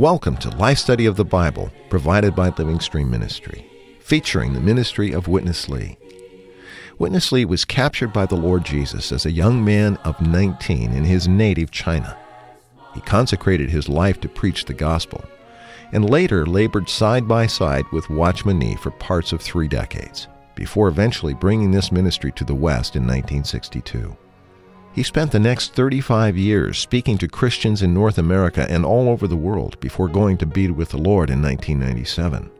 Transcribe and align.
Welcome 0.00 0.36
to 0.36 0.50
Life 0.50 0.78
Study 0.78 1.04
of 1.06 1.16
the 1.16 1.24
Bible, 1.24 1.72
provided 1.88 2.36
by 2.36 2.50
Living 2.50 2.78
Stream 2.78 3.10
Ministry, 3.10 3.68
featuring 3.98 4.52
the 4.52 4.60
ministry 4.60 5.12
of 5.12 5.26
Witness 5.26 5.68
Lee. 5.68 5.98
Witness 6.98 7.32
Lee 7.32 7.44
was 7.44 7.64
captured 7.64 8.12
by 8.12 8.26
the 8.26 8.36
Lord 8.36 8.64
Jesus 8.64 9.10
as 9.10 9.26
a 9.26 9.32
young 9.32 9.64
man 9.64 9.96
of 10.04 10.20
19 10.20 10.92
in 10.92 11.04
his 11.04 11.26
native 11.26 11.72
China. 11.72 12.16
He 12.94 13.00
consecrated 13.00 13.68
his 13.68 13.88
life 13.88 14.20
to 14.20 14.28
preach 14.28 14.66
the 14.66 14.74
gospel, 14.74 15.24
and 15.92 16.08
later 16.08 16.46
labored 16.46 16.88
side 16.88 17.26
by 17.26 17.46
side 17.46 17.84
with 17.92 18.10
Watchman 18.10 18.58
Nee 18.58 18.76
for 18.76 18.90
parts 18.90 19.32
of 19.32 19.40
three 19.40 19.68
decades, 19.68 20.28
before 20.54 20.88
eventually 20.88 21.34
bringing 21.34 21.70
this 21.70 21.92
ministry 21.92 22.32
to 22.32 22.44
the 22.44 22.54
West 22.54 22.96
in 22.96 23.02
1962. 23.02 24.16
He 24.92 25.02
spent 25.04 25.30
the 25.30 25.38
next 25.38 25.74
35 25.74 26.36
years 26.36 26.78
speaking 26.78 27.16
to 27.18 27.28
Christians 27.28 27.82
in 27.82 27.94
North 27.94 28.18
America 28.18 28.66
and 28.68 28.84
all 28.84 29.08
over 29.08 29.28
the 29.28 29.36
world 29.36 29.78
before 29.80 30.08
going 30.08 30.36
to 30.38 30.46
be 30.46 30.68
with 30.68 30.90
the 30.90 30.98
Lord 30.98 31.30
in 31.30 31.40
1997. 31.40 32.50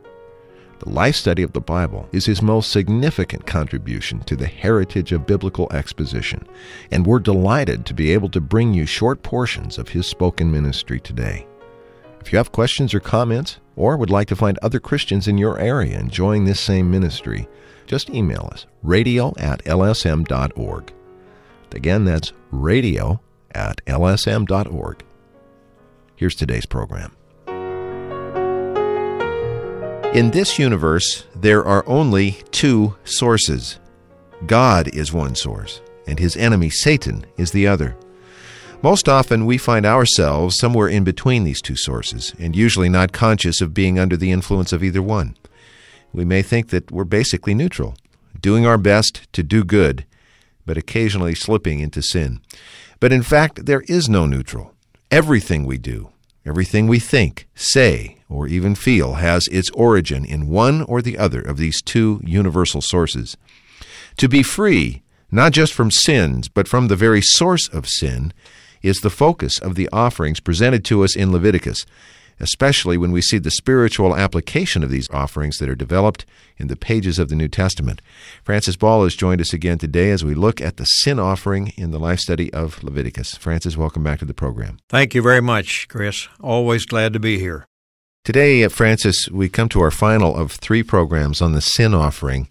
The 0.78 0.88
life 0.88 1.14
study 1.14 1.42
of 1.42 1.52
the 1.52 1.60
Bible 1.60 2.08
is 2.10 2.24
his 2.24 2.40
most 2.40 2.70
significant 2.70 3.46
contribution 3.46 4.20
to 4.20 4.34
the 4.34 4.46
heritage 4.46 5.12
of 5.12 5.26
biblical 5.26 5.70
exposition, 5.72 6.46
and 6.90 7.04
we're 7.04 7.18
delighted 7.18 7.84
to 7.84 7.94
be 7.94 8.12
able 8.12 8.30
to 8.30 8.40
bring 8.40 8.72
you 8.72 8.86
short 8.86 9.22
portions 9.22 9.76
of 9.76 9.90
his 9.90 10.06
spoken 10.06 10.50
ministry 10.50 10.98
today. 10.98 11.46
If 12.20 12.32
you 12.32 12.38
have 12.38 12.52
questions 12.52 12.94
or 12.94 13.00
comments, 13.00 13.58
or 13.76 13.96
would 13.96 14.10
like 14.10 14.28
to 14.28 14.36
find 14.36 14.58
other 14.58 14.78
Christians 14.78 15.26
in 15.26 15.38
your 15.38 15.58
area 15.58 15.98
enjoying 15.98 16.44
this 16.44 16.60
same 16.60 16.90
ministry, 16.90 17.48
just 17.86 18.10
email 18.10 18.48
us 18.52 18.66
radio 18.82 19.32
at 19.38 19.64
lsm.org. 19.64 20.92
Again, 21.72 22.04
that's 22.04 22.32
radio 22.50 23.20
at 23.52 23.84
lsm.org. 23.86 25.04
Here's 26.16 26.34
today's 26.34 26.66
program. 26.66 27.16
In 30.14 30.30
this 30.32 30.58
universe, 30.58 31.24
there 31.34 31.64
are 31.64 31.84
only 31.86 32.32
two 32.50 32.96
sources 33.04 33.78
God 34.46 34.88
is 34.88 35.12
one 35.12 35.34
source, 35.34 35.80
and 36.06 36.18
his 36.18 36.36
enemy 36.36 36.70
Satan 36.70 37.24
is 37.36 37.52
the 37.52 37.66
other. 37.66 37.96
Most 38.82 39.10
often, 39.10 39.44
we 39.44 39.58
find 39.58 39.84
ourselves 39.84 40.56
somewhere 40.58 40.88
in 40.88 41.04
between 41.04 41.44
these 41.44 41.60
two 41.60 41.76
sources, 41.76 42.34
and 42.38 42.56
usually 42.56 42.88
not 42.88 43.12
conscious 43.12 43.60
of 43.60 43.74
being 43.74 43.98
under 43.98 44.16
the 44.16 44.32
influence 44.32 44.72
of 44.72 44.82
either 44.82 45.02
one. 45.02 45.36
We 46.14 46.24
may 46.24 46.40
think 46.40 46.70
that 46.70 46.90
we're 46.90 47.04
basically 47.04 47.52
neutral, 47.52 47.94
doing 48.40 48.64
our 48.64 48.78
best 48.78 49.30
to 49.34 49.42
do 49.42 49.64
good, 49.64 50.06
but 50.64 50.78
occasionally 50.78 51.34
slipping 51.34 51.80
into 51.80 52.00
sin. 52.00 52.40
But 53.00 53.12
in 53.12 53.22
fact, 53.22 53.66
there 53.66 53.82
is 53.86 54.08
no 54.08 54.24
neutral. 54.24 54.72
Everything 55.10 55.66
we 55.66 55.76
do, 55.76 56.08
everything 56.46 56.86
we 56.86 57.00
think, 57.00 57.46
say, 57.54 58.16
or 58.30 58.48
even 58.48 58.74
feel 58.74 59.14
has 59.14 59.46
its 59.48 59.68
origin 59.72 60.24
in 60.24 60.48
one 60.48 60.82
or 60.84 61.02
the 61.02 61.18
other 61.18 61.42
of 61.42 61.58
these 61.58 61.82
two 61.82 62.22
universal 62.24 62.80
sources. 62.80 63.36
To 64.16 64.26
be 64.26 64.42
free, 64.42 65.02
not 65.30 65.52
just 65.52 65.74
from 65.74 65.90
sins, 65.90 66.48
but 66.48 66.66
from 66.66 66.88
the 66.88 66.96
very 66.96 67.20
source 67.20 67.68
of 67.68 67.86
sin, 67.86 68.32
is 68.82 68.98
the 68.98 69.10
focus 69.10 69.58
of 69.58 69.74
the 69.74 69.88
offerings 69.92 70.40
presented 70.40 70.84
to 70.86 71.04
us 71.04 71.16
in 71.16 71.32
Leviticus, 71.32 71.84
especially 72.40 72.96
when 72.96 73.12
we 73.12 73.20
see 73.20 73.38
the 73.38 73.50
spiritual 73.50 74.16
application 74.16 74.82
of 74.82 74.90
these 74.90 75.10
offerings 75.10 75.58
that 75.58 75.68
are 75.68 75.74
developed 75.74 76.24
in 76.56 76.68
the 76.68 76.76
pages 76.76 77.18
of 77.18 77.28
the 77.28 77.36
New 77.36 77.48
Testament. 77.48 78.00
Francis 78.42 78.76
Ball 78.76 79.04
has 79.04 79.14
joined 79.14 79.40
us 79.40 79.52
again 79.52 79.78
today 79.78 80.10
as 80.10 80.24
we 80.24 80.34
look 80.34 80.60
at 80.60 80.76
the 80.76 80.84
sin 80.84 81.18
offering 81.18 81.72
in 81.76 81.90
the 81.90 81.98
life 81.98 82.20
study 82.20 82.52
of 82.52 82.82
Leviticus. 82.82 83.34
Francis, 83.34 83.76
welcome 83.76 84.02
back 84.02 84.18
to 84.20 84.24
the 84.24 84.34
program. 84.34 84.78
Thank 84.88 85.14
you 85.14 85.22
very 85.22 85.42
much, 85.42 85.88
Chris. 85.88 86.28
Always 86.40 86.86
glad 86.86 87.12
to 87.12 87.20
be 87.20 87.38
here. 87.38 87.66
Today, 88.22 88.62
uh, 88.64 88.68
Francis, 88.68 89.30
we 89.30 89.48
come 89.48 89.70
to 89.70 89.80
our 89.80 89.90
final 89.90 90.36
of 90.36 90.52
three 90.52 90.82
programs 90.82 91.40
on 91.40 91.52
the 91.52 91.62
sin 91.62 91.94
offering. 91.94 92.48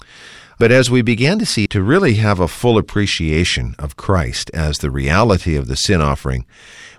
But 0.59 0.73
as 0.73 0.91
we 0.91 1.01
began 1.01 1.39
to 1.39 1.45
see, 1.45 1.67
to 1.67 1.81
really 1.81 2.15
have 2.15 2.41
a 2.41 2.47
full 2.47 2.77
appreciation 2.77 3.75
of 3.79 3.95
Christ 3.95 4.51
as 4.53 4.77
the 4.77 4.91
reality 4.91 5.55
of 5.55 5.67
the 5.67 5.75
sin 5.75 6.01
offering, 6.01 6.45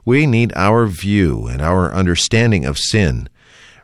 we 0.05 0.25
need 0.25 0.55
our 0.57 0.87
view 0.87 1.47
and 1.47 1.61
our 1.61 1.93
understanding 1.93 2.65
of 2.65 2.79
sin 2.79 3.29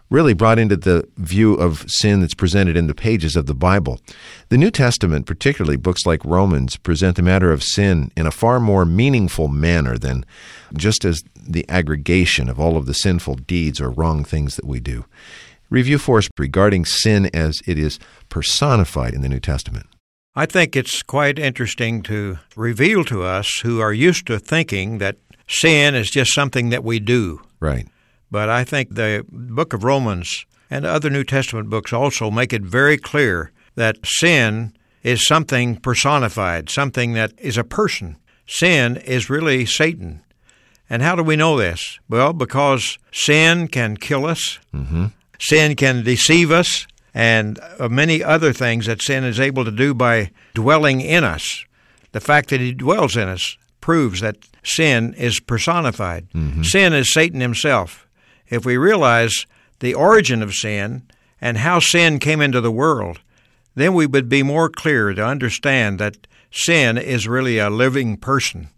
really 0.08 0.32
brought 0.34 0.58
into 0.58 0.76
the 0.76 1.06
view 1.16 1.54
of 1.54 1.84
sin 1.90 2.20
that's 2.20 2.34
presented 2.34 2.76
in 2.76 2.86
the 2.86 2.94
pages 2.94 3.36
of 3.36 3.46
the 3.46 3.54
Bible. 3.54 4.00
The 4.48 4.56
New 4.56 4.70
Testament, 4.70 5.26
particularly 5.26 5.76
books 5.76 6.06
like 6.06 6.24
Romans, 6.24 6.76
present 6.76 7.16
the 7.16 7.22
matter 7.22 7.52
of 7.52 7.62
sin 7.62 8.12
in 8.16 8.26
a 8.26 8.30
far 8.30 8.60
more 8.60 8.84
meaningful 8.84 9.48
manner 9.48 9.98
than 9.98 10.24
just 10.74 11.04
as 11.04 11.22
the 11.36 11.68
aggregation 11.68 12.48
of 12.48 12.60
all 12.60 12.76
of 12.76 12.86
the 12.86 12.94
sinful 12.94 13.34
deeds 13.34 13.80
or 13.80 13.90
wrong 13.90 14.24
things 14.24 14.56
that 14.56 14.64
we 14.64 14.80
do. 14.80 15.04
Review 15.70 15.98
for 15.98 16.18
us 16.18 16.28
regarding 16.38 16.84
sin 16.84 17.30
as 17.34 17.60
it 17.66 17.78
is 17.78 17.98
personified 18.28 19.14
in 19.14 19.22
the 19.22 19.28
New 19.28 19.40
Testament. 19.40 19.86
I 20.34 20.46
think 20.46 20.76
it's 20.76 21.02
quite 21.02 21.38
interesting 21.38 22.02
to 22.02 22.38
reveal 22.54 23.04
to 23.04 23.22
us 23.22 23.48
who 23.62 23.80
are 23.80 23.92
used 23.92 24.26
to 24.26 24.38
thinking 24.38 24.98
that 24.98 25.16
sin 25.48 25.94
is 25.94 26.10
just 26.10 26.34
something 26.34 26.68
that 26.70 26.84
we 26.84 27.00
do. 27.00 27.40
Right. 27.58 27.88
But 28.30 28.48
I 28.48 28.64
think 28.64 28.94
the 28.94 29.24
book 29.30 29.72
of 29.72 29.82
Romans 29.82 30.44
and 30.68 30.84
other 30.84 31.10
New 31.10 31.24
Testament 31.24 31.70
books 31.70 31.92
also 31.92 32.30
make 32.30 32.52
it 32.52 32.62
very 32.62 32.98
clear 32.98 33.50
that 33.76 33.98
sin 34.04 34.72
is 35.02 35.26
something 35.26 35.76
personified, 35.76 36.68
something 36.68 37.12
that 37.14 37.32
is 37.38 37.56
a 37.56 37.64
person. 37.64 38.16
Sin 38.46 38.96
is 38.98 39.30
really 39.30 39.64
Satan. 39.64 40.22
And 40.90 41.02
how 41.02 41.16
do 41.16 41.22
we 41.22 41.36
know 41.36 41.56
this? 41.56 41.98
Well, 42.08 42.32
because 42.32 42.98
sin 43.12 43.68
can 43.68 43.96
kill 43.96 44.26
us, 44.26 44.58
Mm-hmm. 44.74 45.06
Sin 45.38 45.76
can 45.76 46.02
deceive 46.02 46.50
us, 46.50 46.86
and 47.14 47.58
many 47.90 48.22
other 48.22 48.52
things 48.52 48.86
that 48.86 49.02
sin 49.02 49.24
is 49.24 49.40
able 49.40 49.64
to 49.64 49.70
do 49.70 49.94
by 49.94 50.30
dwelling 50.54 51.00
in 51.00 51.24
us. 51.24 51.64
The 52.12 52.20
fact 52.20 52.50
that 52.50 52.60
he 52.60 52.72
dwells 52.72 53.16
in 53.16 53.28
us 53.28 53.56
proves 53.80 54.20
that 54.20 54.36
sin 54.62 55.14
is 55.14 55.40
personified. 55.40 56.28
Mm-hmm. 56.34 56.62
Sin 56.62 56.92
is 56.92 57.12
Satan 57.12 57.40
himself. 57.40 58.06
If 58.48 58.66
we 58.66 58.76
realize 58.76 59.46
the 59.80 59.94
origin 59.94 60.42
of 60.42 60.54
sin 60.54 61.02
and 61.40 61.58
how 61.58 61.78
sin 61.78 62.18
came 62.18 62.40
into 62.40 62.60
the 62.60 62.72
world, 62.72 63.20
then 63.74 63.94
we 63.94 64.06
would 64.06 64.28
be 64.28 64.42
more 64.42 64.68
clear 64.68 65.12
to 65.14 65.24
understand 65.24 65.98
that 65.98 66.26
sin 66.50 66.96
is 66.98 67.28
really 67.28 67.58
a 67.58 67.70
living 67.70 68.16
person, 68.16 68.68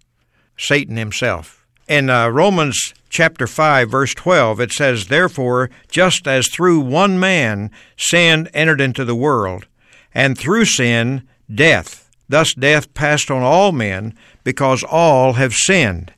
Satan 0.57 0.97
himself. 0.97 1.58
In 1.89 2.11
uh, 2.11 2.29
Romans 2.29 2.93
chapter 3.09 3.47
5 3.47 3.91
verse 3.91 4.13
12 4.13 4.61
it 4.61 4.73
says 4.73 5.07
therefore 5.07 5.71
just 5.91 6.29
as 6.29 6.47
through 6.49 6.81
one 6.81 7.19
man 7.19 7.71
sin 7.97 8.47
entered 8.53 8.83
into 8.83 9.07
the 9.07 9.15
world 9.15 9.67
and 10.13 10.37
through 10.37 10.67
sin 10.67 11.27
death 11.53 12.11
thus 12.29 12.53
death 12.53 12.93
passed 12.93 13.31
on 13.31 13.43
all 13.43 13.73
men 13.73 14.15
because 14.45 14.85
all 14.85 15.33
have 15.33 15.55
sinned. 15.55 16.13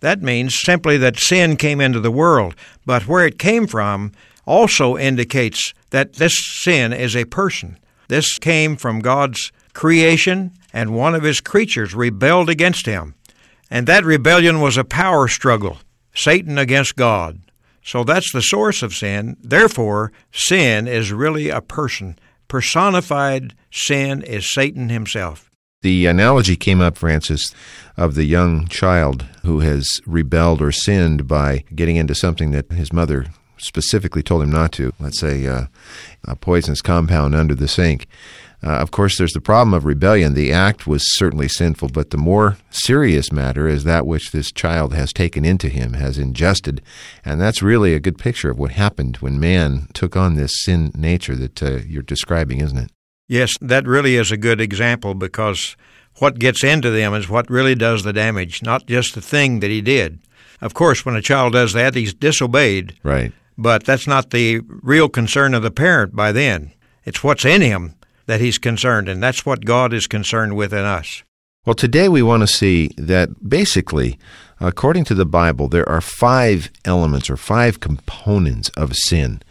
That 0.00 0.22
means 0.22 0.60
simply 0.60 0.96
that 0.96 1.16
sin 1.16 1.56
came 1.56 1.80
into 1.80 2.00
the 2.00 2.10
world 2.10 2.56
but 2.84 3.06
where 3.06 3.24
it 3.24 3.38
came 3.38 3.68
from 3.68 4.10
also 4.44 4.98
indicates 4.98 5.72
that 5.90 6.14
this 6.14 6.34
sin 6.64 6.92
is 6.92 7.14
a 7.14 7.26
person. 7.26 7.78
This 8.08 8.38
came 8.40 8.76
from 8.76 8.98
God's 8.98 9.52
creation 9.72 10.50
and 10.72 10.96
one 10.96 11.14
of 11.14 11.22
his 11.22 11.40
creatures 11.40 11.94
rebelled 11.94 12.50
against 12.50 12.86
him 12.86 13.14
and 13.72 13.86
that 13.88 14.04
rebellion 14.04 14.60
was 14.60 14.76
a 14.76 14.84
power 14.84 15.26
struggle, 15.28 15.78
Satan 16.14 16.58
against 16.58 16.94
God. 16.94 17.40
So 17.82 18.04
that's 18.04 18.30
the 18.30 18.42
source 18.42 18.82
of 18.82 18.92
sin. 18.92 19.38
Therefore, 19.40 20.12
sin 20.30 20.86
is 20.86 21.10
really 21.10 21.48
a 21.48 21.62
person. 21.62 22.18
Personified 22.48 23.54
sin 23.70 24.20
is 24.24 24.52
Satan 24.52 24.90
himself. 24.90 25.50
The 25.80 26.04
analogy 26.04 26.54
came 26.54 26.82
up, 26.82 26.98
Francis, 26.98 27.54
of 27.96 28.14
the 28.14 28.24
young 28.24 28.68
child 28.68 29.22
who 29.42 29.60
has 29.60 29.88
rebelled 30.06 30.60
or 30.60 30.70
sinned 30.70 31.26
by 31.26 31.64
getting 31.74 31.96
into 31.96 32.14
something 32.14 32.50
that 32.50 32.70
his 32.70 32.92
mother 32.92 33.24
specifically 33.56 34.22
told 34.22 34.42
him 34.42 34.50
not 34.50 34.72
to. 34.72 34.92
Let's 35.00 35.18
say 35.18 35.46
uh, 35.46 35.64
a 36.24 36.36
poisonous 36.36 36.82
compound 36.82 37.34
under 37.34 37.54
the 37.54 37.68
sink. 37.68 38.06
Uh, 38.64 38.70
of 38.76 38.92
course, 38.92 39.18
there's 39.18 39.32
the 39.32 39.40
problem 39.40 39.74
of 39.74 39.84
rebellion. 39.84 40.34
The 40.34 40.52
act 40.52 40.86
was 40.86 41.02
certainly 41.16 41.48
sinful, 41.48 41.88
but 41.88 42.10
the 42.10 42.16
more 42.16 42.58
serious 42.70 43.32
matter 43.32 43.66
is 43.66 43.82
that 43.84 44.06
which 44.06 44.30
this 44.30 44.52
child 44.52 44.94
has 44.94 45.12
taken 45.12 45.44
into 45.44 45.68
him, 45.68 45.94
has 45.94 46.16
ingested. 46.16 46.80
And 47.24 47.40
that's 47.40 47.60
really 47.60 47.92
a 47.92 48.00
good 48.00 48.18
picture 48.18 48.50
of 48.50 48.58
what 48.58 48.72
happened 48.72 49.16
when 49.16 49.40
man 49.40 49.88
took 49.94 50.16
on 50.16 50.36
this 50.36 50.52
sin 50.62 50.92
nature 50.94 51.34
that 51.36 51.62
uh, 51.62 51.78
you're 51.86 52.02
describing, 52.02 52.60
isn't 52.60 52.78
it? 52.78 52.90
Yes, 53.26 53.52
that 53.60 53.86
really 53.86 54.14
is 54.14 54.30
a 54.30 54.36
good 54.36 54.60
example 54.60 55.14
because 55.14 55.76
what 56.18 56.38
gets 56.38 56.62
into 56.62 56.90
them 56.90 57.14
is 57.14 57.28
what 57.28 57.50
really 57.50 57.74
does 57.74 58.04
the 58.04 58.12
damage, 58.12 58.62
not 58.62 58.86
just 58.86 59.14
the 59.14 59.20
thing 59.22 59.58
that 59.60 59.70
he 59.70 59.80
did. 59.80 60.20
Of 60.60 60.74
course, 60.74 61.04
when 61.04 61.16
a 61.16 61.22
child 61.22 61.54
does 61.54 61.72
that, 61.72 61.96
he's 61.96 62.14
disobeyed. 62.14 62.96
Right. 63.02 63.32
but 63.58 63.84
that's 63.84 64.06
not 64.06 64.30
the 64.30 64.60
real 64.68 65.08
concern 65.08 65.52
of 65.54 65.62
the 65.62 65.70
parent 65.70 66.14
by 66.14 66.30
then. 66.30 66.72
It's 67.04 67.24
what's 67.24 67.44
in 67.44 67.62
him 67.62 67.96
that 68.26 68.40
he's 68.40 68.58
concerned, 68.58 69.08
and 69.08 69.22
that's 69.22 69.46
what 69.46 69.64
God 69.64 69.92
is 69.92 70.06
concerned 70.06 70.56
with 70.56 70.72
in 70.72 70.84
us. 70.84 71.22
Well, 71.64 71.74
today 71.74 72.08
we 72.08 72.22
want 72.22 72.42
to 72.42 72.48
see 72.48 72.90
that 72.98 73.48
basically, 73.48 74.18
according 74.60 75.04
to 75.04 75.14
the 75.14 75.24
Bible, 75.24 75.68
there 75.68 75.88
are 75.88 76.00
five 76.00 76.70
elements 76.84 77.30
or 77.30 77.36
five 77.36 77.78
components 77.78 78.68
of 78.76 78.96
sin. 78.96 79.42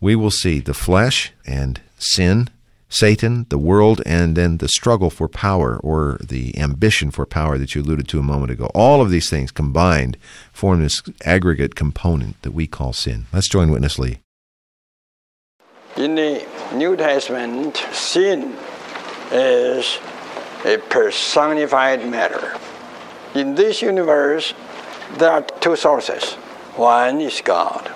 We 0.00 0.14
will 0.14 0.30
see 0.30 0.60
the 0.60 0.74
flesh 0.74 1.32
and 1.44 1.80
sin, 1.98 2.50
Satan, 2.88 3.46
the 3.48 3.58
world, 3.58 4.00
and 4.06 4.36
then 4.36 4.58
the 4.58 4.68
struggle 4.68 5.10
for 5.10 5.28
power 5.28 5.78
or 5.78 6.18
the 6.22 6.56
ambition 6.56 7.10
for 7.10 7.26
power 7.26 7.58
that 7.58 7.74
you 7.74 7.82
alluded 7.82 8.06
to 8.08 8.20
a 8.20 8.22
moment 8.22 8.52
ago. 8.52 8.70
All 8.72 9.02
of 9.02 9.10
these 9.10 9.28
things 9.28 9.50
combined 9.50 10.16
form 10.52 10.82
this 10.82 11.02
aggregate 11.24 11.74
component 11.74 12.40
that 12.42 12.52
we 12.52 12.68
call 12.68 12.92
sin. 12.92 13.26
Let's 13.32 13.48
join 13.48 13.72
Witness 13.72 13.98
Lee. 13.98 14.18
In 15.96 16.14
the 16.14 16.46
New 16.74 16.94
Testament, 16.94 17.78
sin 17.90 18.54
is 19.32 19.98
a 20.66 20.76
personified 20.76 22.06
matter. 22.06 22.52
In 23.34 23.54
this 23.54 23.80
universe, 23.80 24.52
there 25.16 25.30
are 25.30 25.40
two 25.40 25.74
sources. 25.74 26.34
One 26.76 27.22
is 27.22 27.40
God, 27.42 27.90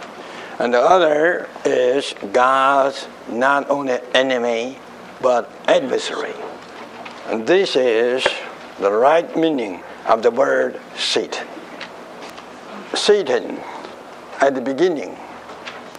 and 0.58 0.72
the 0.72 0.80
other 0.80 1.50
is 1.66 2.14
God's 2.32 3.06
not 3.28 3.68
only 3.68 3.98
enemy 4.14 4.78
but 5.20 5.50
adversary. 5.68 6.34
And 7.26 7.46
this 7.46 7.76
is 7.76 8.26
the 8.78 8.90
right 8.90 9.36
meaning 9.36 9.82
of 10.06 10.22
the 10.22 10.30
word 10.30 10.80
Satan. 10.96 11.46
Satan, 12.94 13.60
at 14.40 14.54
the 14.54 14.62
beginning, 14.62 15.18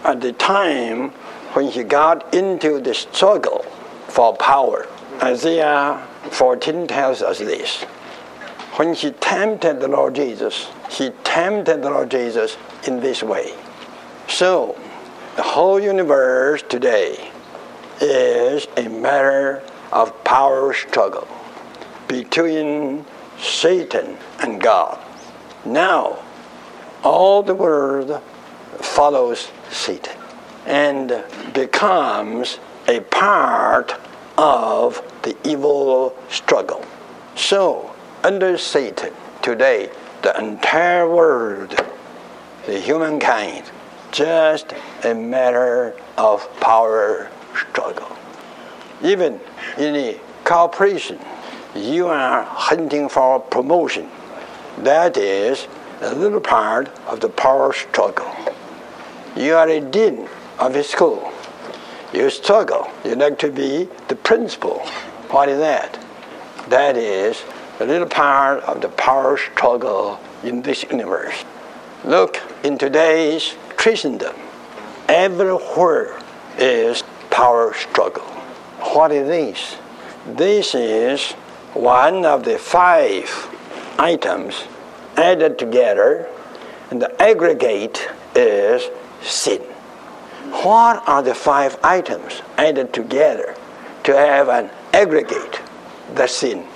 at 0.02 0.20
the 0.20 0.32
time 0.32 1.12
when 1.54 1.68
he 1.68 1.82
got 1.84 2.34
into 2.34 2.80
the 2.80 2.94
struggle 2.94 3.62
for 4.08 4.34
power, 4.36 4.86
Isaiah 5.22 6.06
14 6.30 6.86
tells 6.86 7.20
us 7.20 7.38
this. 7.38 7.82
When 8.76 8.94
he 8.94 9.10
tempted 9.10 9.80
the 9.80 9.88
Lord 9.88 10.14
Jesus, 10.14 10.68
he 10.90 11.10
tempted 11.24 11.82
the 11.82 11.90
Lord 11.90 12.10
Jesus 12.10 12.56
in 12.86 13.00
this 13.00 13.22
way. 13.22 13.52
So, 14.28 14.80
the 15.36 15.42
whole 15.42 15.78
universe 15.78 16.62
today 16.68 17.30
is 18.00 18.66
a 18.78 18.88
matter 18.88 19.62
of 19.92 20.24
power 20.24 20.72
struggle 20.72 21.28
between 22.08 23.04
Satan 23.38 24.16
and 24.40 24.60
God. 24.60 24.98
Now, 25.66 26.18
all 27.04 27.42
the 27.42 27.54
world 27.54 28.22
follows 28.80 29.50
Satan 29.70 30.21
and 30.66 31.24
becomes 31.52 32.58
a 32.88 33.00
part 33.00 33.94
of 34.38 35.02
the 35.22 35.36
evil 35.48 36.16
struggle. 36.28 36.84
So, 37.36 37.94
under 38.22 38.56
Satan, 38.58 39.12
today, 39.42 39.90
the 40.22 40.38
entire 40.38 41.08
world, 41.08 41.76
the 42.66 42.78
humankind, 42.78 43.70
just 44.12 44.72
a 45.04 45.14
matter 45.14 45.94
of 46.16 46.48
power 46.60 47.30
struggle. 47.54 48.16
Even 49.02 49.40
in 49.78 49.94
the 49.94 50.20
corporation, 50.44 51.18
you 51.74 52.06
are 52.06 52.44
hunting 52.44 53.08
for 53.08 53.40
promotion. 53.40 54.08
That 54.78 55.16
is 55.16 55.66
a 56.02 56.14
little 56.14 56.40
part 56.40 56.88
of 57.06 57.20
the 57.20 57.28
power 57.28 57.72
struggle. 57.72 58.30
You 59.34 59.54
are 59.54 59.68
a 59.68 59.80
dean 59.80 60.28
of 60.66 60.76
a 60.76 60.84
school. 60.84 61.32
You 62.12 62.30
struggle. 62.30 62.88
You 63.04 63.16
like 63.16 63.38
to 63.40 63.50
be 63.50 63.88
the 64.06 64.14
principal. 64.14 64.78
What 65.30 65.48
is 65.48 65.58
that? 65.58 65.98
That 66.68 66.96
is 66.96 67.42
a 67.80 67.84
little 67.84 68.06
part 68.06 68.62
of 68.62 68.80
the 68.80 68.88
power 68.90 69.36
struggle 69.36 70.20
in 70.44 70.62
this 70.62 70.84
universe. 70.84 71.44
Look, 72.04 72.40
in 72.62 72.78
today's 72.78 73.54
Christendom, 73.76 74.36
everywhere 75.08 76.20
is 76.58 77.02
power 77.30 77.74
struggle. 77.74 78.24
What 78.94 79.10
is 79.10 79.26
this? 79.26 79.76
This 80.26 80.76
is 80.76 81.32
one 81.74 82.24
of 82.24 82.44
the 82.44 82.58
five 82.58 83.28
items 83.98 84.62
added 85.16 85.58
together, 85.58 86.28
and 86.90 87.02
the 87.02 87.20
aggregate 87.20 88.08
is 88.36 88.88
sin. 89.22 89.71
What 90.52 91.02
are 91.08 91.22
the 91.22 91.34
five 91.34 91.78
items 91.82 92.42
added 92.56 92.92
together 92.92 93.56
to 94.04 94.16
have 94.16 94.48
an 94.48 94.70
aggregate, 94.92 95.60
the 96.14 96.26
sin? 96.26 96.66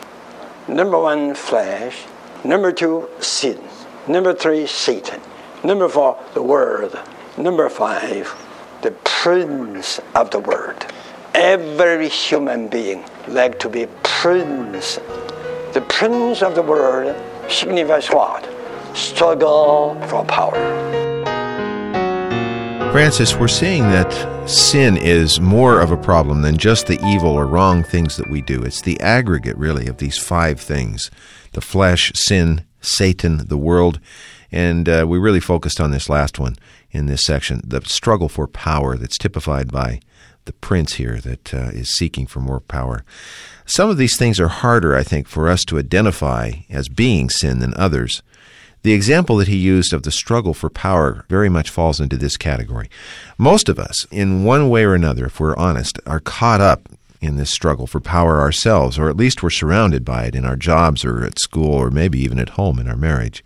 Number 0.67 0.99
one, 0.99 1.35
flesh. 1.35 2.05
Number 2.43 2.73
two, 2.73 3.09
sin. 3.21 3.63
Number 4.09 4.35
three, 4.35 4.67
Satan. 4.67 5.21
Number 5.63 5.89
four, 5.89 6.19
the 6.35 6.43
world. 6.43 6.99
Number 7.37 7.69
five, 7.69 8.35
the 8.83 8.93
prince 9.05 10.01
of 10.15 10.31
the 10.31 10.41
world. 10.41 10.87
Every 11.35 12.09
human 12.09 12.69
being 12.69 13.05
like 13.29 13.59
to 13.61 13.69
be 13.69 13.87
prince. 14.03 14.99
The 15.75 15.85
prince 15.87 16.43
of 16.43 16.55
the 16.55 16.63
world 16.63 17.15
signifies 17.49 18.09
what? 18.09 18.49
Struggle 18.95 20.01
for 20.09 20.25
power. 20.25 21.06
Francis, 22.97 23.37
we're 23.37 23.47
seeing 23.47 23.83
that 23.91 24.49
sin 24.49 24.97
is 24.97 25.39
more 25.39 25.83
of 25.83 25.91
a 25.91 25.99
problem 25.99 26.41
than 26.41 26.57
just 26.57 26.87
the 26.87 26.99
evil 27.05 27.29
or 27.29 27.45
wrong 27.45 27.85
things 27.85 28.17
that 28.17 28.31
we 28.31 28.41
do. 28.41 28.63
It's 28.63 28.81
the 28.81 28.99
aggregate, 29.01 29.59
really, 29.59 29.87
of 29.87 29.99
these 29.99 30.17
five 30.17 30.59
things 30.59 31.11
the 31.53 31.61
flesh, 31.61 32.11
sin, 32.15 32.65
Satan, 32.81 33.49
the 33.49 33.59
world. 33.59 34.01
And 34.51 34.89
uh, 34.89 35.05
we 35.07 35.19
really 35.19 35.41
focused 35.41 35.79
on 35.79 35.91
this 35.91 36.09
last 36.09 36.39
one 36.39 36.57
in 36.91 37.05
this 37.05 37.21
section 37.23 37.61
the 37.67 37.83
struggle 37.83 38.31
for 38.31 38.47
power 38.47 38.97
that's 38.97 39.19
typified 39.19 39.71
by 39.71 40.01
the 40.47 40.55
prince 40.55 40.95
here 40.95 41.21
that 41.21 41.53
uh, 41.53 41.69
is 41.75 41.95
seeking 41.97 42.27
for 42.27 42.41
more 42.41 42.61
power. 42.61 43.05
Some 43.67 43.91
of 43.91 43.99
these 43.99 44.17
things 44.17 44.41
are 44.41 44.49
harder, 44.49 44.97
I 44.97 45.03
think, 45.03 45.29
for 45.29 45.51
us 45.51 45.65
to 45.65 45.79
identify 45.79 46.53
as 46.71 46.89
being 46.89 47.29
sin 47.29 47.59
than 47.59 47.75
others. 47.75 48.23
The 48.87 48.93
example 48.93 49.39
that 49.39 49.49
he 49.49 49.57
used 49.57 49.93
of 49.93 50.05
the 50.05 50.13
struggle 50.13 50.55
for 50.55 50.71
power 50.71 51.25
very 51.29 51.49
much 51.49 51.71
falls 51.71 52.01
into 52.01 52.17
this 52.17 52.37
category. 52.37 52.89
Most 53.37 53.69
of 53.69 53.81
us, 53.81 54.07
in 54.13 54.45
one 54.45 54.71
way 54.71 54.85
or 54.85 54.95
another, 54.95 55.27
if 55.27 55.41
we're 55.41 55.57
honest, 55.57 55.99
are 56.07 56.21
caught 56.21 56.61
up 56.61 56.89
in 57.21 57.37
this 57.37 57.51
struggle 57.51 57.89
for 57.89 57.99
power 57.99 58.41
ourselves, 58.41 58.97
or 58.97 59.09
at 59.09 59.17
least 59.17 59.43
we're 59.43 59.51
surrounded 59.51 60.05
by 60.05 60.27
it 60.27 60.37
in 60.37 60.45
our 60.45 60.55
jobs 60.55 61.05
or 61.05 61.25
at 61.25 61.41
school 61.41 61.75
or 61.75 61.91
maybe 61.91 62.21
even 62.21 62.39
at 62.39 62.51
home 62.51 62.79
in 62.79 62.87
our 62.89 62.95
marriage. 62.95 63.43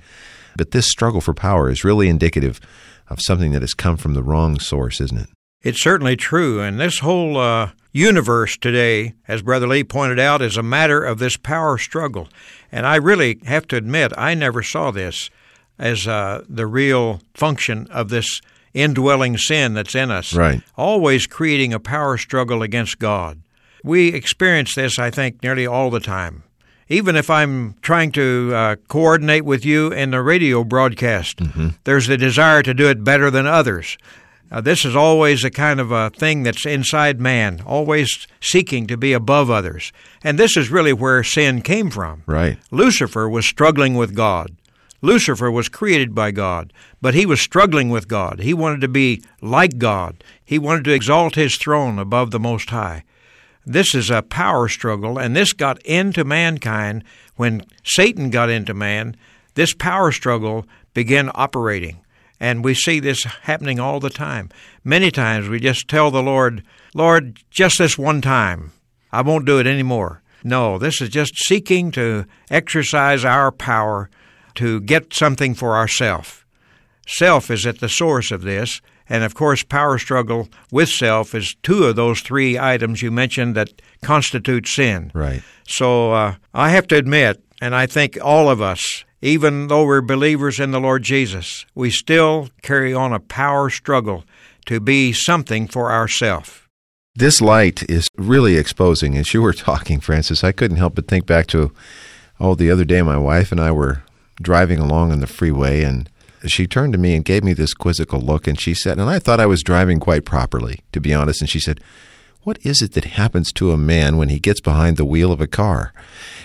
But 0.59 0.73
this 0.73 0.91
struggle 0.91 1.23
for 1.23 1.33
power 1.33 1.71
is 1.71 1.85
really 1.85 2.11
indicative 2.11 2.61
of 3.09 3.23
something 3.23 3.53
that 3.53 3.63
has 3.63 3.73
come 3.73 3.97
from 3.97 4.13
the 4.13 4.23
wrong 4.23 4.61
source, 4.61 5.01
isn't 5.01 5.21
it? 5.23 5.29
It's 5.63 5.83
certainly 5.83 6.17
true. 6.17 6.61
And 6.61 6.79
this 6.79 6.99
whole 6.99 7.39
uh, 7.39 7.71
universe 7.93 8.59
today, 8.59 9.15
as 9.27 9.41
Brother 9.41 9.67
Lee 9.67 9.85
pointed 9.85 10.19
out, 10.19 10.43
is 10.43 10.59
a 10.59 10.63
matter 10.63 11.03
of 11.03 11.19
this 11.19 11.39
power 11.39 11.79
struggle. 11.79 12.29
And 12.73 12.87
I 12.87 12.97
really 12.97 13.41
have 13.45 13.67
to 13.69 13.77
admit, 13.77 14.13
I 14.17 14.35
never 14.35 14.63
saw 14.63 14.91
this 14.91 15.31
as 15.79 16.07
uh, 16.07 16.45
the 16.49 16.67
real 16.67 17.21
function 17.35 17.87
of 17.91 18.11
this 18.11 18.41
indwelling 18.75 19.37
sin 19.37 19.75
that's 19.75 19.95
in 19.95 20.11
us. 20.11 20.35
Right. 20.35 20.63
Always 20.77 21.27
creating 21.27 21.73
a 21.73 21.81
power 21.81 22.17
struggle 22.17 22.63
against 22.63 22.99
God. 22.99 23.41
We 23.83 24.09
experience 24.09 24.75
this, 24.75 24.99
I 24.99 25.11
think, 25.11 25.43
nearly 25.43 25.67
all 25.67 25.91
the 25.91 26.01
time. 26.01 26.45
Even 26.89 27.15
if 27.15 27.31
I'm 27.31 27.77
trying 27.83 28.11
to 28.13 28.53
uh, 28.53 28.77
coordinate 28.89 29.45
with 29.45 29.65
you 29.65 29.93
in 29.93 30.11
the 30.11 30.21
radio 30.21 30.65
broadcast, 30.65 31.39
mm-hmm. 31.39 31.69
there's 31.85 32.09
the 32.09 32.17
desire 32.17 32.63
to 32.63 32.75
do 32.75 32.89
it 32.89 33.05
better 33.05 33.31
than 33.31 33.47
others. 33.47 33.97
Uh, 34.51 34.61
this 34.61 34.85
is 34.85 34.97
always 34.97 35.45
a 35.45 35.51
kind 35.51 35.79
of 35.79 35.93
a 35.93 36.11
thing 36.11 36.43
that's 36.43 36.67
inside 36.67 37.21
man, 37.21 37.63
always 37.65 38.27
seeking 38.41 38.87
to 38.89 38.97
be 38.97 39.13
above 39.13 39.49
others. 39.49 39.93
And 40.25 40.39
this 40.39 40.57
is 40.57 40.71
really 40.71 40.93
where 40.93 41.23
sin 41.23 41.63
came 41.63 41.91
from. 41.91 42.25
Right. 42.27 42.59
Lucifer 42.71 43.29
was 43.29 43.47
struggling 43.47 43.95
with 43.95 44.15
God. 44.15 44.57
Lucifer 45.03 45.51
was 45.51 45.69
created 45.69 46.15
by 46.15 46.31
God, 46.31 46.73
but 47.01 47.15
he 47.15 47.25
was 47.25 47.41
struggling 47.41 47.89
with 47.89 48.09
God. 48.09 48.41
He 48.41 48.53
wanted 48.53 48.81
to 48.83 48.89
be 48.89 49.23
like 49.41 49.79
God. 49.79 50.23
He 50.45 50.59
wanted 50.59 50.85
to 50.85 50.93
exalt 50.93 51.37
his 51.37 51.57
throne 51.57 51.99
above 51.99 52.33
the 52.33 52.41
Most 52.41 52.71
High. 52.71 53.05
This 53.65 53.95
is 53.95 54.11
a 54.11 54.23
power 54.23 54.69
struggle, 54.69 55.19
and 55.19 55.35
this 55.37 55.53
got 55.53 55.81
into 55.83 56.25
mankind 56.25 57.05
when 57.37 57.63
Satan 57.83 58.31
got 58.31 58.51
into 58.51 58.75
man. 58.75 59.17
This 59.55 59.73
power 59.73 60.13
struggle 60.13 60.67
began 60.93 61.31
operating. 61.35 62.01
And 62.41 62.65
we 62.65 62.73
see 62.75 63.01
this 63.01 63.23
happening 63.43 63.79
all 63.79 64.01
the 64.01 64.09
time. 64.11 64.49
Many 64.83 65.11
times 65.11 65.49
we 65.49 65.61
just 65.61 65.89
tell 65.89 66.11
the 66.11 66.23
Lord, 66.23 66.65
Lord, 66.95 67.39
just 67.51 67.79
this 67.79 67.99
one 67.99 68.23
time. 68.23 68.73
I 69.13 69.21
won't 69.21 69.45
do 69.45 69.59
it 69.59 69.67
anymore. 69.67 70.23
No, 70.43 70.79
this 70.79 71.03
is 71.03 71.11
just 71.11 71.37
seeking 71.37 71.91
to 71.93 72.25
exercise 72.51 73.27
our 73.27 73.53
power 73.53 74.09
to 74.55 74.81
get 74.81 75.13
something 75.13 75.55
for 75.55 75.77
ourself. 75.77 76.47
Self 77.07 77.51
is 77.51 77.67
at 77.67 77.81
the 77.81 77.89
source 77.91 78.31
of 78.31 78.41
this, 78.43 78.81
And 79.11 79.25
of 79.25 79.35
course, 79.35 79.65
power 79.65 79.99
struggle 79.99 80.49
with 80.71 80.89
self 80.89 81.35
is 81.35 81.57
two 81.65 81.85
of 81.85 81.97
those 81.97 82.21
three 82.21 82.57
items 82.57 83.03
you 83.03 83.11
mentioned 83.11 83.57
that 83.57 83.83
constitute 84.03 84.69
sin. 84.69 85.11
Right. 85.13 85.43
So 85.67 86.13
uh, 86.13 86.37
I 86.55 86.71
have 86.71 86.87
to 86.89 86.97
admit, 86.97 87.43
and 87.61 87.75
I 87.75 87.87
think 87.87 88.17
all 88.23 88.49
of 88.49 88.63
us, 88.63 89.05
even 89.23 89.69
though 89.69 89.85
we're 89.85 90.01
believers 90.01 90.59
in 90.59 90.71
the 90.71 90.81
Lord 90.81 91.03
Jesus, 91.03 91.67
we 91.75 91.91
still 91.91 92.49
carry 92.63 92.95
on 92.95 93.13
a 93.13 93.21
power 93.21 93.71
struggle 93.71 94.25
to 94.67 94.81
be 94.81 95.13
something 95.13 95.67
for 95.67 95.93
ourselves. 95.93 96.63
This 97.15 97.41
light 97.41 97.89
is 97.91 98.09
really 98.17 98.57
exposing. 98.57 99.17
As 99.17 99.35
you 99.35 99.43
were 99.43 99.53
talking, 99.53 100.01
Francis, 100.01 100.45
I 100.45 100.53
couldn't 100.53 100.77
help 100.79 100.95
but 100.95 101.09
think 101.09 101.27
back 101.27 101.47
to, 101.49 101.73
oh, 102.39 102.55
the 102.55 102.71
other 102.71 102.85
day 102.85 103.03
my 103.03 103.19
wife 103.19 103.53
and 103.53 103.61
I 103.61 103.73
were 103.73 104.03
driving 104.41 104.79
along 104.79 105.13
on 105.13 105.21
the 105.21 105.27
freeway 105.27 105.83
and 105.83 106.09
she 106.47 106.67
turned 106.67 106.95
to 106.95 106.99
me 106.99 107.15
and 107.15 107.25
gave 107.25 107.45
me 107.45 107.53
this 107.53 107.75
quizzical 107.75 108.21
look 108.21 108.47
and 108.47 108.59
she 108.59 108.73
said, 108.73 108.99
and 108.99 109.11
I 109.11 109.19
thought 109.19 109.41
I 109.41 109.47
was 109.47 109.63
driving 109.63 110.01
quite 110.01 110.25
properly, 110.25 110.81
to 110.93 111.01
be 111.01 111.13
honest, 111.13 111.43
and 111.43 111.51
she 111.51 111.61
said, 111.61 111.81
what 112.43 112.59
is 112.63 112.81
it 112.81 112.93
that 112.93 113.05
happens 113.05 113.53
to 113.53 113.71
a 113.71 113.77
man 113.77 114.17
when 114.17 114.31
he 114.31 114.39
gets 114.39 114.61
behind 114.61 114.97
the 114.97 115.05
wheel 115.05 115.31
of 115.31 115.41
a 115.41 115.47
car? 115.47 115.93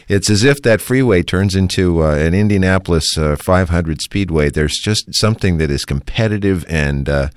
It's 0.08 0.30
as 0.30 0.44
if 0.44 0.62
that 0.62 0.82
freeway 0.82 1.24
turns 1.24 1.56
into 1.56 2.04
uh, 2.04 2.16
an 2.16 2.34
Indianapolis 2.34 3.18
uh, 3.18 3.36
500 3.38 4.02
speedway. 4.02 4.50
There's 4.50 4.78
just 4.78 5.16
something 5.16 5.58
that 5.58 5.72
is 5.72 5.84
competitive, 5.84 6.64
and 6.68 7.10
uh, 7.10 7.30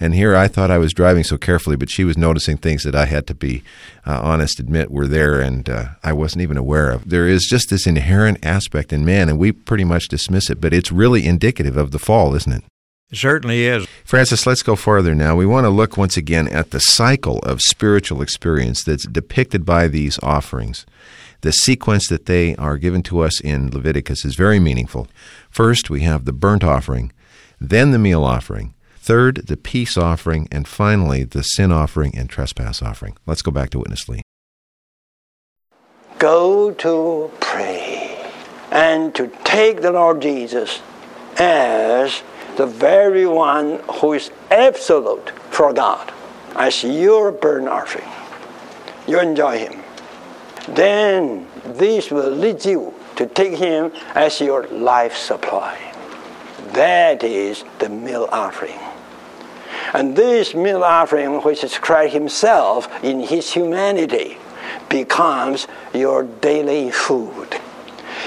and 0.00 0.14
here 0.14 0.34
I 0.34 0.48
thought 0.48 0.70
I 0.70 0.78
was 0.78 0.92
driving 0.92 1.22
so 1.22 1.36
carefully, 1.36 1.76
but 1.76 1.90
she 1.90 2.04
was 2.04 2.18
noticing 2.18 2.56
things 2.56 2.82
that 2.82 2.96
I 2.96 3.04
had 3.06 3.26
to 3.28 3.34
be 3.34 3.62
uh, 4.04 4.20
honest, 4.22 4.58
admit 4.58 4.90
were 4.90 5.06
there, 5.06 5.40
and 5.40 5.68
uh, 5.68 5.86
I 6.02 6.12
wasn't 6.12 6.42
even 6.42 6.56
aware 6.56 6.90
of. 6.90 7.08
There 7.08 7.28
is 7.28 7.46
just 7.48 7.70
this 7.70 7.86
inherent 7.86 8.44
aspect 8.44 8.92
in 8.92 9.04
man, 9.04 9.28
and 9.28 9.38
we 9.38 9.52
pretty 9.52 9.84
much 9.84 10.08
dismiss 10.08 10.50
it, 10.50 10.60
but 10.60 10.74
it's 10.74 10.90
really 10.90 11.26
indicative 11.26 11.76
of 11.76 11.92
the 11.92 11.98
fall, 11.98 12.34
isn't 12.34 12.52
it? 12.52 12.64
It 13.10 13.18
certainly 13.18 13.66
is. 13.66 13.86
Francis, 14.04 14.46
let's 14.46 14.62
go 14.62 14.74
further 14.74 15.14
now. 15.14 15.36
We 15.36 15.46
want 15.46 15.64
to 15.64 15.70
look 15.70 15.96
once 15.96 16.16
again 16.16 16.48
at 16.48 16.72
the 16.72 16.80
cycle 16.80 17.38
of 17.40 17.60
spiritual 17.60 18.20
experience 18.20 18.82
that's 18.82 19.06
depicted 19.06 19.64
by 19.64 19.86
these 19.86 20.18
offerings. 20.24 20.84
The 21.42 21.52
sequence 21.52 22.08
that 22.08 22.26
they 22.26 22.56
are 22.56 22.78
given 22.78 23.04
to 23.04 23.20
us 23.20 23.40
in 23.40 23.70
Leviticus 23.70 24.24
is 24.24 24.34
very 24.34 24.58
meaningful. 24.58 25.06
First, 25.48 25.88
we 25.88 26.00
have 26.00 26.24
the 26.24 26.32
burnt 26.32 26.64
offering, 26.64 27.12
then 27.60 27.92
the 27.92 27.98
meal 28.00 28.24
offering, 28.24 28.74
third, 28.96 29.46
the 29.46 29.56
peace 29.56 29.96
offering, 29.96 30.48
and 30.50 30.66
finally, 30.66 31.22
the 31.22 31.42
sin 31.42 31.70
offering 31.70 32.16
and 32.18 32.28
trespass 32.28 32.82
offering. 32.82 33.16
Let's 33.24 33.42
go 33.42 33.52
back 33.52 33.70
to 33.70 33.78
Witness 33.78 34.08
Lee. 34.08 34.22
Go 36.18 36.72
to 36.72 37.30
pray 37.38 38.32
and 38.72 39.14
to 39.14 39.30
take 39.44 39.82
the 39.82 39.92
Lord 39.92 40.22
Jesus 40.22 40.80
as 41.38 42.22
the 42.56 42.66
very 42.66 43.26
one 43.26 43.80
who 44.00 44.14
is 44.14 44.30
absolute 44.50 45.30
for 45.50 45.72
God 45.72 46.12
as 46.54 46.82
your 46.82 47.32
burnt 47.32 47.68
offering. 47.68 48.08
You 49.06 49.20
enjoy 49.20 49.58
Him. 49.58 49.82
Then 50.68 51.46
this 51.64 52.10
will 52.10 52.30
lead 52.30 52.64
you 52.64 52.94
to 53.16 53.26
take 53.26 53.58
Him 53.58 53.92
as 54.14 54.40
your 54.40 54.66
life 54.68 55.16
supply. 55.16 55.78
That 56.72 57.22
is 57.22 57.64
the 57.78 57.88
meal 57.88 58.28
offering. 58.32 58.78
And 59.94 60.16
this 60.16 60.54
meal 60.54 60.82
offering, 60.82 61.42
which 61.42 61.62
is 61.62 61.78
Christ 61.78 62.14
Himself 62.14 62.88
in 63.04 63.20
His 63.20 63.52
humanity, 63.52 64.38
becomes 64.88 65.68
your 65.94 66.24
daily 66.24 66.90
food. 66.90 67.60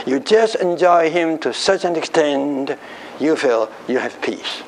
You 0.05 0.19
just 0.19 0.55
enjoy 0.55 1.09
Him 1.09 1.37
to 1.39 1.53
such 1.53 1.83
an 1.83 1.95
extent 1.95 2.71
you 3.19 3.35
feel 3.35 3.69
you 3.87 3.99
have 3.99 4.21
peace 4.21 4.63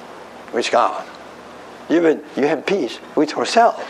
with 0.54 0.70
God. 0.72 1.08
Even 1.90 2.22
you 2.36 2.48
have 2.48 2.66
peace 2.66 3.00
with 3.16 3.32
yourself 3.32 3.90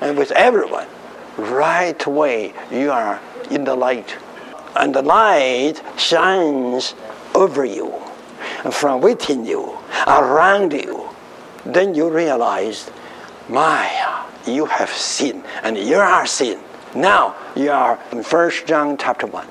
and 0.00 0.16
with 0.16 0.30
everyone. 0.32 0.86
Right 1.36 2.04
away, 2.06 2.54
you 2.70 2.90
are 2.90 3.20
in 3.50 3.64
the 3.64 3.74
light. 3.74 4.16
And 4.76 4.94
the 4.94 5.02
light 5.02 5.80
shines 5.96 6.94
over 7.34 7.64
you, 7.64 7.92
from 8.70 9.00
within 9.00 9.44
you, 9.44 9.76
around 10.06 10.72
you. 10.72 11.08
Then 11.64 11.94
you 11.94 12.10
realize, 12.10 12.90
my, 13.48 13.88
you 14.46 14.66
have 14.66 14.90
sinned, 14.90 15.44
and 15.62 15.78
you 15.78 15.96
are 15.96 16.26
sin. 16.26 16.60
Now 16.94 17.34
you 17.56 17.70
are 17.70 17.98
in 18.12 18.22
1 18.22 18.50
John 18.66 18.96
chapter 18.96 19.26
1. 19.26 19.46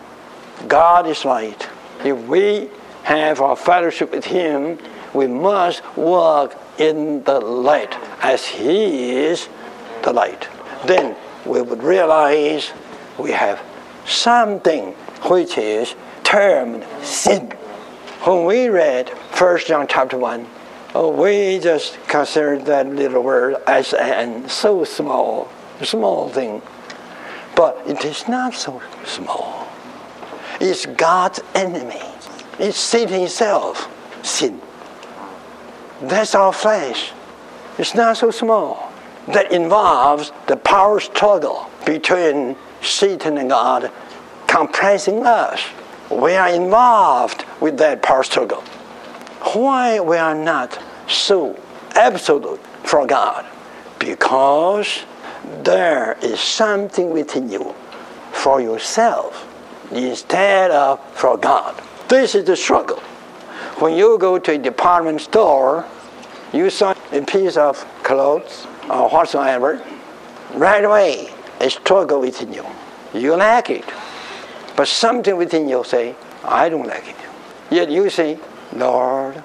God 0.68 1.08
is 1.08 1.26
light. 1.26 1.68
If 2.04 2.18
we 2.28 2.70
have 3.04 3.42
our 3.42 3.56
fellowship 3.56 4.12
with 4.12 4.26
Him, 4.26 4.80
we 5.14 5.28
must 5.28 5.84
walk 5.96 6.60
in 6.78 7.24
the 7.24 7.40
light 7.40 7.96
as 8.22 8.46
He 8.46 9.12
is 9.12 9.48
the 10.04 10.14
light. 10.14 10.48
Then 10.86 11.16
we 11.46 11.62
would 11.62 11.84
realize 11.84 12.72
we 13.18 13.32
have 13.32 13.62
something 14.06 14.92
which 15.24 15.58
is 15.58 15.96
termed 16.24 16.86
sin. 17.02 17.52
When 18.24 18.46
we 18.46 18.70
read 18.70 19.10
1 19.10 19.60
John 19.68 19.88
chapter 19.88 20.18
1, 20.18 20.48
oh, 20.96 21.10
we 21.10 21.60
just 21.60 22.02
consider 22.08 22.58
that 22.60 22.88
little 22.88 23.22
word 23.22 23.58
as 23.68 23.94
an 23.94 24.48
so 24.48 24.84
small, 24.84 25.50
small 25.82 26.30
thing. 26.30 26.62
But 27.56 27.82
it 27.86 28.04
is 28.04 28.28
not 28.28 28.54
so 28.54 28.82
small. 29.06 29.68
It's 30.60 30.86
God's 30.86 31.42
enemy. 31.54 32.13
It's 32.60 32.78
Satan 32.78 33.20
himself, 33.22 33.90
sin. 34.24 34.62
That's 36.02 36.36
our 36.36 36.54
flesh. 36.54 37.12
It's 37.78 37.96
not 37.96 38.18
so 38.18 38.32
small. 38.32 38.92
That 39.28 39.52
involves 39.52 40.32
the 40.48 40.58
power 40.58 41.00
struggle 41.00 41.70
between 41.86 42.56
Satan 42.82 43.38
and 43.38 43.50
God 43.50 43.92
compressing 44.48 45.26
us. 45.26 45.64
We 46.12 46.34
are 46.34 46.50
involved 46.50 47.46
with 47.60 47.78
that 47.78 48.02
power 48.02 48.24
struggle. 48.24 48.62
Why 49.54 50.00
we 50.00 50.18
are 50.18 50.36
not 50.36 50.78
so 51.08 51.60
absolute 51.96 52.60
for 52.84 53.08
God? 53.08 53.46
Because 53.98 55.06
there 55.64 56.18
is 56.22 56.40
something 56.40 57.10
within 57.10 57.50
you 57.50 57.74
for 58.32 58.62
yourself 58.62 59.48
instead 59.92 60.72
of 60.72 61.00
for 61.14 61.38
God. 61.38 61.82
This 62.14 62.36
is 62.36 62.46
the 62.46 62.56
struggle. 62.56 63.00
When 63.80 63.96
you 63.96 64.20
go 64.20 64.38
to 64.38 64.52
a 64.52 64.58
department 64.60 65.20
store, 65.20 65.84
you 66.54 66.70
saw 66.70 66.94
a 67.12 67.22
piece 67.24 67.58
of 67.58 67.84
clothes 68.04 68.68
or 68.88 69.10
whatsoever, 69.10 69.84
right 70.54 70.86
away 70.86 71.34
a 71.60 71.72
struggle 71.72 72.22
within 72.22 72.54
you. 72.54 72.64
You 73.16 73.36
like 73.36 73.72
it. 73.72 73.86
But 74.76 74.90
something 74.90 75.36
within 75.38 75.68
you 75.68 75.84
say, 75.84 76.14
I 76.44 76.70
don't 76.70 76.86
like 76.86 77.08
it. 77.08 77.16
Yet 77.72 77.90
you 77.90 78.12
say, 78.12 78.38
Lord, 78.76 79.42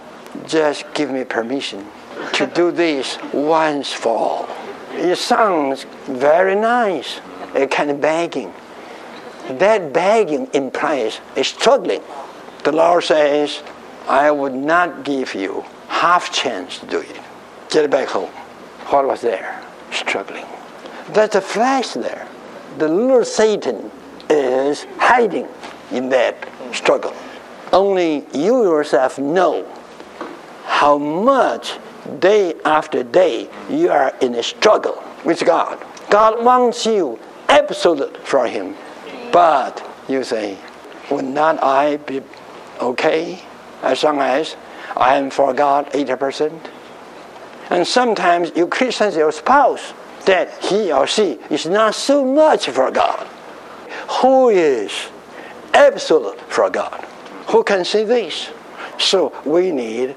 just 0.46 0.84
give 0.92 1.10
me 1.10 1.24
permission 1.24 1.86
to 2.34 2.46
do 2.48 2.70
this 2.70 3.16
once 3.32 3.94
for 3.94 4.14
all. 4.14 4.48
It 4.92 5.16
sounds 5.16 5.86
very 6.04 6.54
nice, 6.54 7.18
a 7.54 7.66
kind 7.66 7.90
of 7.90 8.02
begging. 8.02 8.52
That 9.52 9.94
begging 9.94 10.50
implies 10.52 11.22
a 11.34 11.42
struggling. 11.42 12.02
The 12.64 12.72
Lord 12.72 13.04
says, 13.04 13.62
I 14.08 14.30
would 14.30 14.54
not 14.54 15.04
give 15.04 15.34
you 15.34 15.64
half 15.88 16.32
chance 16.32 16.78
to 16.78 16.86
do 16.86 17.00
it. 17.00 17.20
Get 17.70 17.90
back 17.90 18.08
home. 18.08 18.30
What 18.90 19.06
was 19.06 19.20
there? 19.20 19.62
Struggling. 19.92 20.46
There's 21.10 21.34
a 21.34 21.40
flesh 21.40 21.92
there. 21.94 22.26
The 22.78 22.88
little 22.88 23.24
Satan 23.24 23.90
is 24.30 24.86
hiding 24.98 25.48
in 25.90 26.08
that 26.10 26.48
struggle. 26.72 27.14
Only 27.72 28.26
you 28.32 28.62
yourself 28.62 29.18
know 29.18 29.66
how 30.64 30.98
much 30.98 31.78
day 32.18 32.54
after 32.64 33.02
day 33.02 33.48
you 33.68 33.90
are 33.90 34.14
in 34.20 34.34
a 34.36 34.42
struggle 34.42 35.02
with 35.24 35.44
God. 35.44 35.84
God 36.10 36.42
wants 36.44 36.86
you 36.86 37.18
absolute 37.48 38.16
for 38.26 38.46
Him. 38.46 38.74
But 39.32 39.84
you 40.08 40.24
say, 40.24 40.56
would 41.10 41.24
not 41.24 41.62
I 41.62 41.98
be 41.98 42.22
okay 42.80 43.42
as 43.82 44.02
long 44.02 44.20
as 44.20 44.56
I 44.96 45.16
am 45.16 45.30
for 45.30 45.52
God 45.54 45.90
80%? 45.92 46.52
And 47.70 47.86
sometimes 47.86 48.52
you 48.56 48.66
criticize 48.66 49.16
your 49.16 49.32
spouse 49.32 49.92
that 50.24 50.64
he 50.64 50.92
or 50.92 51.06
she 51.06 51.38
is 51.50 51.66
not 51.66 51.94
so 51.94 52.24
much 52.24 52.68
for 52.68 52.90
God. 52.90 53.26
Who 54.20 54.48
is 54.48 55.08
absolute 55.74 56.40
for 56.50 56.70
God? 56.70 57.04
Who 57.48 57.62
can 57.64 57.84
say 57.84 58.04
this? 58.04 58.50
So 58.98 59.32
we 59.44 59.70
need 59.70 60.16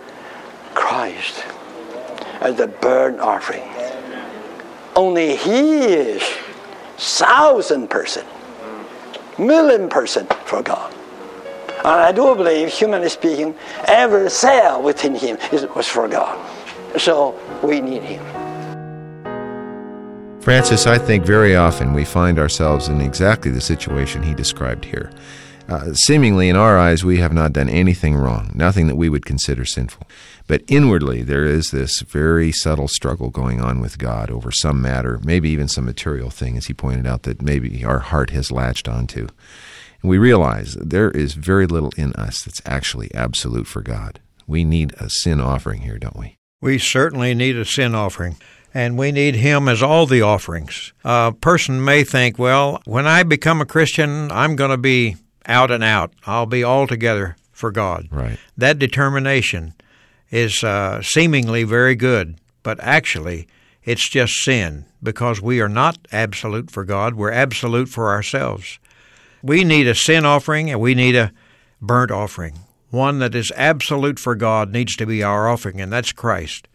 Christ 0.74 1.44
as 2.42 2.56
the 2.56 2.68
burnt 2.68 3.20
offering. 3.20 3.64
Only 4.96 5.36
He 5.36 5.84
is 5.84 6.24
thousand 6.98 7.90
percent, 7.90 8.28
million 9.38 9.90
percent 9.90 10.34
for 10.46 10.62
God. 10.62 10.94
And 11.84 12.02
I 12.02 12.12
do 12.12 12.36
believe, 12.36 12.70
humanly 12.70 13.10
speaking, 13.10 13.56
every 13.86 14.30
cell 14.30 14.84
within 14.84 15.16
Him 15.16 15.38
is, 15.52 15.66
was 15.76 15.88
for 15.88 16.08
God. 16.08 16.38
So 16.98 17.36
we 17.64 17.82
need 17.82 18.04
Him. 18.04 18.24
Francis, 20.42 20.88
I 20.88 20.98
think 20.98 21.26
very 21.26 21.56
often 21.56 21.94
we 21.94 22.06
find 22.06 22.40
ourselves 22.40 22.88
in 22.88 23.02
exactly 23.02 23.52
the 23.52 23.62
situation 23.62 24.24
he 24.24 24.34
described 24.34 24.86
here. 24.86 25.12
Uh, 25.70 25.94
seemingly, 25.94 26.50
in 26.50 26.56
our 26.56 26.78
eyes, 26.78 27.06
we 27.06 27.18
have 27.18 27.32
not 27.32 27.54
done 27.54 27.70
anything 27.70 28.16
wrong, 28.16 28.52
nothing 28.54 28.88
that 28.88 28.96
we 28.96 29.08
would 29.08 29.26
consider 29.26 29.66
sinful. 29.66 30.08
But 30.48 30.64
inwardly, 30.68 31.22
there 31.22 31.46
is 31.46 31.70
this 31.72 32.02
very 32.02 32.52
subtle 32.52 32.88
struggle 32.88 33.30
going 33.30 33.62
on 33.62 33.80
with 33.80 33.98
God 33.98 34.30
over 34.30 34.52
some 34.52 34.82
matter, 34.82 35.20
maybe 35.24 35.50
even 35.50 35.68
some 35.68 35.86
material 35.86 36.30
thing, 36.30 36.58
as 36.58 36.66
he 36.66 36.74
pointed 36.74 37.08
out, 37.08 37.24
that 37.24 37.42
maybe 37.42 37.86
our 37.86 38.00
heart 38.00 38.32
has 38.32 38.52
latched 38.52 38.90
onto. 38.90 39.28
And 40.02 40.10
we 40.10 40.18
realize 40.18 40.76
there 40.76 41.12
is 41.12 41.34
very 41.34 41.68
little 41.68 41.94
in 41.98 42.14
us 42.14 42.44
that's 42.44 42.62
actually 42.66 43.14
absolute 43.14 43.68
for 43.68 43.82
God. 43.82 44.20
We 44.48 44.64
need 44.64 44.94
a 45.00 45.10
sin 45.10 45.40
offering 45.40 45.82
here, 45.82 45.98
don't 45.98 46.18
we? 46.18 46.38
We 46.62 46.78
certainly 46.78 47.34
need 47.34 47.56
a 47.56 47.66
sin 47.66 47.96
offering 47.96 48.38
and 48.74 48.98
we 48.98 49.12
need 49.12 49.36
Him 49.36 49.68
as 49.68 49.84
all 49.84 50.06
the 50.06 50.22
offerings. 50.22 50.94
A 51.04 51.34
person 51.34 51.84
may 51.84 52.04
think, 52.04 52.40
well, 52.40 52.82
when 52.86 53.08
I 53.08 53.24
become 53.24 53.62
a 53.62 53.66
Christian, 53.66 54.32
I'm 54.32 54.56
going 54.56 54.72
to 54.72 54.78
be 54.78 55.18
out 55.46 55.72
and 55.72 55.84
out. 55.84 56.14
I'll 56.26 56.46
be 56.46 56.64
altogether 56.64 57.36
for 57.52 57.72
God. 57.72 58.08
Right. 58.12 58.40
That 58.58 58.80
determination 58.80 59.74
is 60.30 60.64
uh, 60.64 61.02
seemingly 61.02 61.64
very 61.64 61.96
good, 61.96 62.38
but 62.64 62.80
actually, 62.80 63.48
it's 63.84 64.08
just 64.10 64.34
sin 64.44 64.86
because 65.04 65.42
we 65.42 65.60
are 65.60 65.70
not 65.70 66.08
absolute 66.12 66.72
for 66.72 66.86
God. 66.86 67.16
We're 67.16 67.32
absolute 67.32 67.90
for 67.90 68.10
ourselves. 68.10 68.80
We 69.44 69.64
need 69.64 69.88
a 69.88 69.96
sin 69.96 70.26
offering 70.26 70.70
and 70.70 70.80
we 70.80 70.96
need 70.96 71.16
a 71.16 71.32
burnt 71.82 72.12
offering. 72.12 72.60
One 72.90 73.20
that 73.20 73.36
is 73.36 73.52
absolute 73.56 74.20
for 74.20 74.36
God 74.36 74.72
needs 74.72 74.96
to 74.98 75.06
be 75.06 75.24
our 75.24 75.48
offering, 75.48 75.80
and 75.80 75.92
that's 75.92 76.12
Christ. 76.12 76.68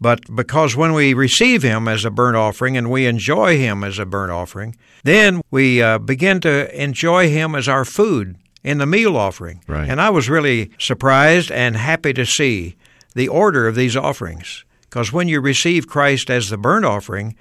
But 0.00 0.20
because 0.34 0.76
when 0.76 0.92
we 0.92 1.12
receive 1.12 1.62
Him 1.62 1.88
as 1.88 2.04
a 2.04 2.10
burnt 2.10 2.36
offering 2.36 2.76
and 2.76 2.90
we 2.90 3.06
enjoy 3.06 3.58
Him 3.58 3.84
as 3.84 3.98
a 3.98 4.06
burnt 4.06 4.32
offering, 4.32 4.76
then 5.04 5.42
we 5.50 5.82
uh, 5.82 5.98
begin 5.98 6.40
to 6.40 6.82
enjoy 6.82 7.28
Him 7.28 7.54
as 7.54 7.68
our 7.68 7.84
food 7.84 8.36
in 8.62 8.78
the 8.78 8.86
meal 8.86 9.16
offering. 9.16 9.62
Right. 9.66 9.88
And 9.88 10.00
I 10.00 10.10
was 10.10 10.30
really 10.30 10.70
surprised 10.78 11.50
and 11.50 11.76
happy 11.76 12.12
to 12.14 12.24
see 12.24 12.76
the 13.14 13.28
order 13.28 13.66
of 13.66 13.74
these 13.74 13.96
offerings. 13.96 14.64
Because 14.82 15.12
when 15.12 15.28
you 15.28 15.40
receive 15.40 15.86
Christ 15.86 16.30
as 16.30 16.48
the 16.48 16.56
burnt 16.56 16.84
offering, 16.84 17.36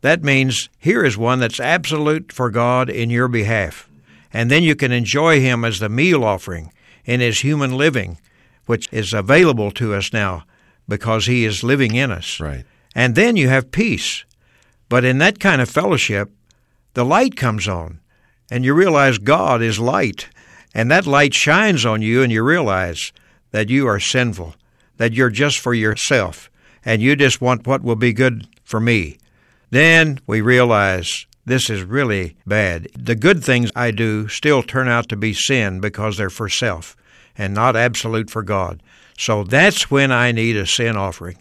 that 0.00 0.24
means 0.24 0.68
here 0.78 1.04
is 1.04 1.16
one 1.16 1.40
that's 1.40 1.60
absolute 1.60 2.32
for 2.32 2.50
God 2.50 2.88
in 2.88 3.10
your 3.10 3.28
behalf. 3.28 3.87
And 4.32 4.50
then 4.50 4.62
you 4.62 4.76
can 4.76 4.92
enjoy 4.92 5.40
Him 5.40 5.64
as 5.64 5.78
the 5.78 5.88
meal 5.88 6.24
offering 6.24 6.72
in 7.04 7.20
His 7.20 7.40
human 7.40 7.76
living, 7.76 8.18
which 8.66 8.88
is 8.92 9.12
available 9.12 9.70
to 9.72 9.94
us 9.94 10.12
now 10.12 10.44
because 10.88 11.26
He 11.26 11.44
is 11.44 11.64
living 11.64 11.94
in 11.94 12.10
us. 12.10 12.40
Right. 12.40 12.64
And 12.94 13.14
then 13.14 13.36
you 13.36 13.48
have 13.48 13.70
peace. 13.70 14.24
But 14.88 15.04
in 15.04 15.18
that 15.18 15.38
kind 15.38 15.60
of 15.60 15.68
fellowship, 15.68 16.30
the 16.94 17.04
light 17.04 17.36
comes 17.36 17.68
on, 17.68 18.00
and 18.50 18.64
you 18.64 18.74
realize 18.74 19.18
God 19.18 19.62
is 19.62 19.78
light. 19.78 20.28
And 20.74 20.90
that 20.90 21.06
light 21.06 21.34
shines 21.34 21.84
on 21.84 22.02
you, 22.02 22.22
and 22.22 22.32
you 22.32 22.42
realize 22.42 23.12
that 23.50 23.68
you 23.68 23.86
are 23.86 24.00
sinful, 24.00 24.54
that 24.96 25.12
you're 25.12 25.30
just 25.30 25.58
for 25.58 25.74
yourself, 25.74 26.50
and 26.84 27.00
you 27.00 27.16
just 27.16 27.40
want 27.40 27.66
what 27.66 27.82
will 27.82 27.96
be 27.96 28.12
good 28.12 28.46
for 28.64 28.80
me. 28.80 29.18
Then 29.70 30.20
we 30.26 30.40
realize 30.40 31.26
this 31.48 31.68
is 31.68 31.82
really 31.82 32.36
bad. 32.46 32.88
The 32.96 33.16
good 33.16 33.42
things 33.42 33.70
I 33.74 33.90
do 33.90 34.28
still 34.28 34.62
turn 34.62 34.88
out 34.88 35.08
to 35.08 35.16
be 35.16 35.32
sin 35.34 35.80
because 35.80 36.16
they're 36.16 36.30
for 36.30 36.48
self 36.48 36.96
and 37.36 37.54
not 37.54 37.76
absolute 37.76 38.30
for 38.30 38.42
God. 38.42 38.82
So 39.18 39.44
that's 39.44 39.90
when 39.90 40.12
I 40.12 40.32
need 40.32 40.56
a 40.56 40.66
sin 40.66 40.96
offering. 40.96 41.38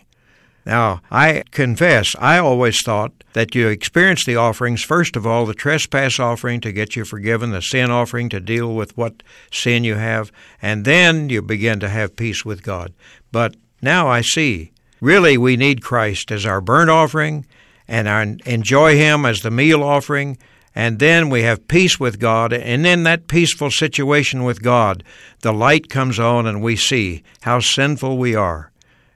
Now, 0.65 1.01
I 1.09 1.43
confess, 1.51 2.13
I 2.19 2.39
always 2.39 2.83
thought 2.83 3.23
that 3.31 3.55
you 3.55 3.69
experience 3.69 4.25
the 4.25 4.35
offerings, 4.35 4.83
first 4.83 5.15
of 5.15 5.25
all, 5.25 5.45
the 5.45 5.53
trespass 5.53 6.19
offering 6.19 6.59
to 6.59 6.73
get 6.73 6.93
you 6.93 7.05
forgiven, 7.05 7.51
the 7.51 7.61
sin 7.61 7.89
offering 7.89 8.27
to 8.29 8.41
deal 8.41 8.75
with 8.75 8.97
what 8.97 9.23
sin 9.49 9.85
you 9.85 9.95
have, 9.95 10.29
and 10.61 10.83
then 10.83 11.29
you 11.29 11.41
begin 11.41 11.79
to 11.79 11.87
have 11.87 12.17
peace 12.17 12.43
with 12.43 12.63
God. 12.63 12.93
But 13.31 13.55
now 13.81 14.09
I 14.09 14.19
see, 14.19 14.73
really, 14.99 15.37
we 15.37 15.55
need 15.55 15.81
Christ 15.81 16.31
as 16.31 16.45
our 16.45 16.59
burnt 16.59 16.89
offering, 16.89 17.45
and 17.87 18.09
I 18.09 18.35
enjoy 18.45 18.95
Him 18.95 19.25
as 19.25 19.41
the 19.41 19.51
meal 19.51 19.83
offering, 19.83 20.37
and 20.75 20.99
then 20.99 21.29
we 21.29 21.41
have 21.43 21.67
peace 21.67 21.99
with 21.99 22.19
God, 22.19 22.53
and 22.53 22.85
in 22.85 23.03
that 23.03 23.27
peaceful 23.27 23.71
situation 23.71 24.43
with 24.43 24.61
God, 24.61 25.03
the 25.41 25.53
light 25.53 25.89
comes 25.89 26.19
on 26.19 26.45
and 26.45 26.61
we 26.61 26.75
see 26.75 27.23
how 27.41 27.59
sinful 27.59 28.17
we 28.17 28.35
are. 28.35 28.71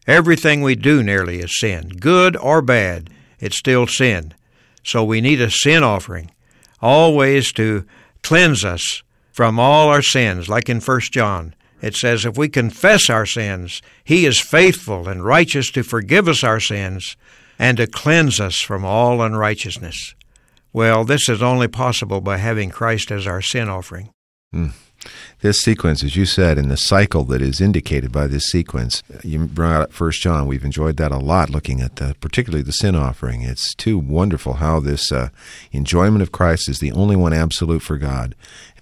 Everything 0.07 0.61
we 0.61 0.75
do 0.75 1.03
nearly 1.03 1.39
is 1.39 1.59
sin, 1.59 1.89
good 1.99 2.35
or 2.37 2.61
bad, 2.61 3.09
it's 3.39 3.59
still 3.59 3.85
sin. 3.85 4.33
So 4.83 5.03
we 5.03 5.21
need 5.21 5.39
a 5.39 5.51
sin 5.51 5.83
offering, 5.83 6.31
always 6.81 7.51
to 7.53 7.85
cleanse 8.23 8.65
us 8.65 9.03
from 9.31 9.59
all 9.59 9.89
our 9.89 10.01
sins, 10.01 10.49
like 10.49 10.69
in 10.69 10.81
1 10.81 10.99
John. 11.11 11.53
It 11.81 11.95
says, 11.95 12.25
If 12.25 12.37
we 12.37 12.49
confess 12.49 13.09
our 13.09 13.25
sins, 13.25 13.81
He 14.03 14.25
is 14.25 14.39
faithful 14.39 15.07
and 15.07 15.23
righteous 15.23 15.71
to 15.71 15.83
forgive 15.83 16.27
us 16.27 16.43
our 16.43 16.59
sins 16.59 17.15
and 17.61 17.77
to 17.77 17.85
cleanse 17.85 18.39
us 18.39 18.57
from 18.57 18.83
all 18.83 19.21
unrighteousness. 19.21 20.15
Well, 20.73 21.05
this 21.05 21.29
is 21.29 21.43
only 21.43 21.67
possible 21.67 22.19
by 22.19 22.37
having 22.37 22.71
Christ 22.71 23.11
as 23.11 23.27
our 23.27 23.39
sin 23.39 23.69
offering. 23.69 24.09
Mm. 24.51 24.71
This 25.41 25.59
sequence, 25.59 26.03
as 26.03 26.15
you 26.15 26.25
said, 26.25 26.57
and 26.57 26.71
the 26.71 26.77
cycle 26.77 27.23
that 27.25 27.39
is 27.41 27.61
indicated 27.61 28.11
by 28.11 28.25
this 28.25 28.45
sequence, 28.45 29.03
you 29.23 29.45
brought 29.45 29.81
up 29.81 29.93
First 29.93 30.21
John. 30.21 30.47
We've 30.47 30.65
enjoyed 30.65 30.97
that 30.97 31.11
a 31.11 31.17
lot, 31.17 31.51
looking 31.51 31.81
at 31.81 31.97
the, 31.97 32.15
particularly 32.19 32.63
the 32.63 32.71
sin 32.71 32.95
offering. 32.95 33.43
It's 33.43 33.75
too 33.75 33.99
wonderful 33.99 34.53
how 34.53 34.79
this 34.79 35.11
uh, 35.11 35.29
enjoyment 35.71 36.23
of 36.23 36.31
Christ 36.31 36.67
is 36.67 36.79
the 36.79 36.91
only 36.91 37.15
one 37.15 37.33
absolute 37.33 37.83
for 37.83 37.97
God, 37.97 38.33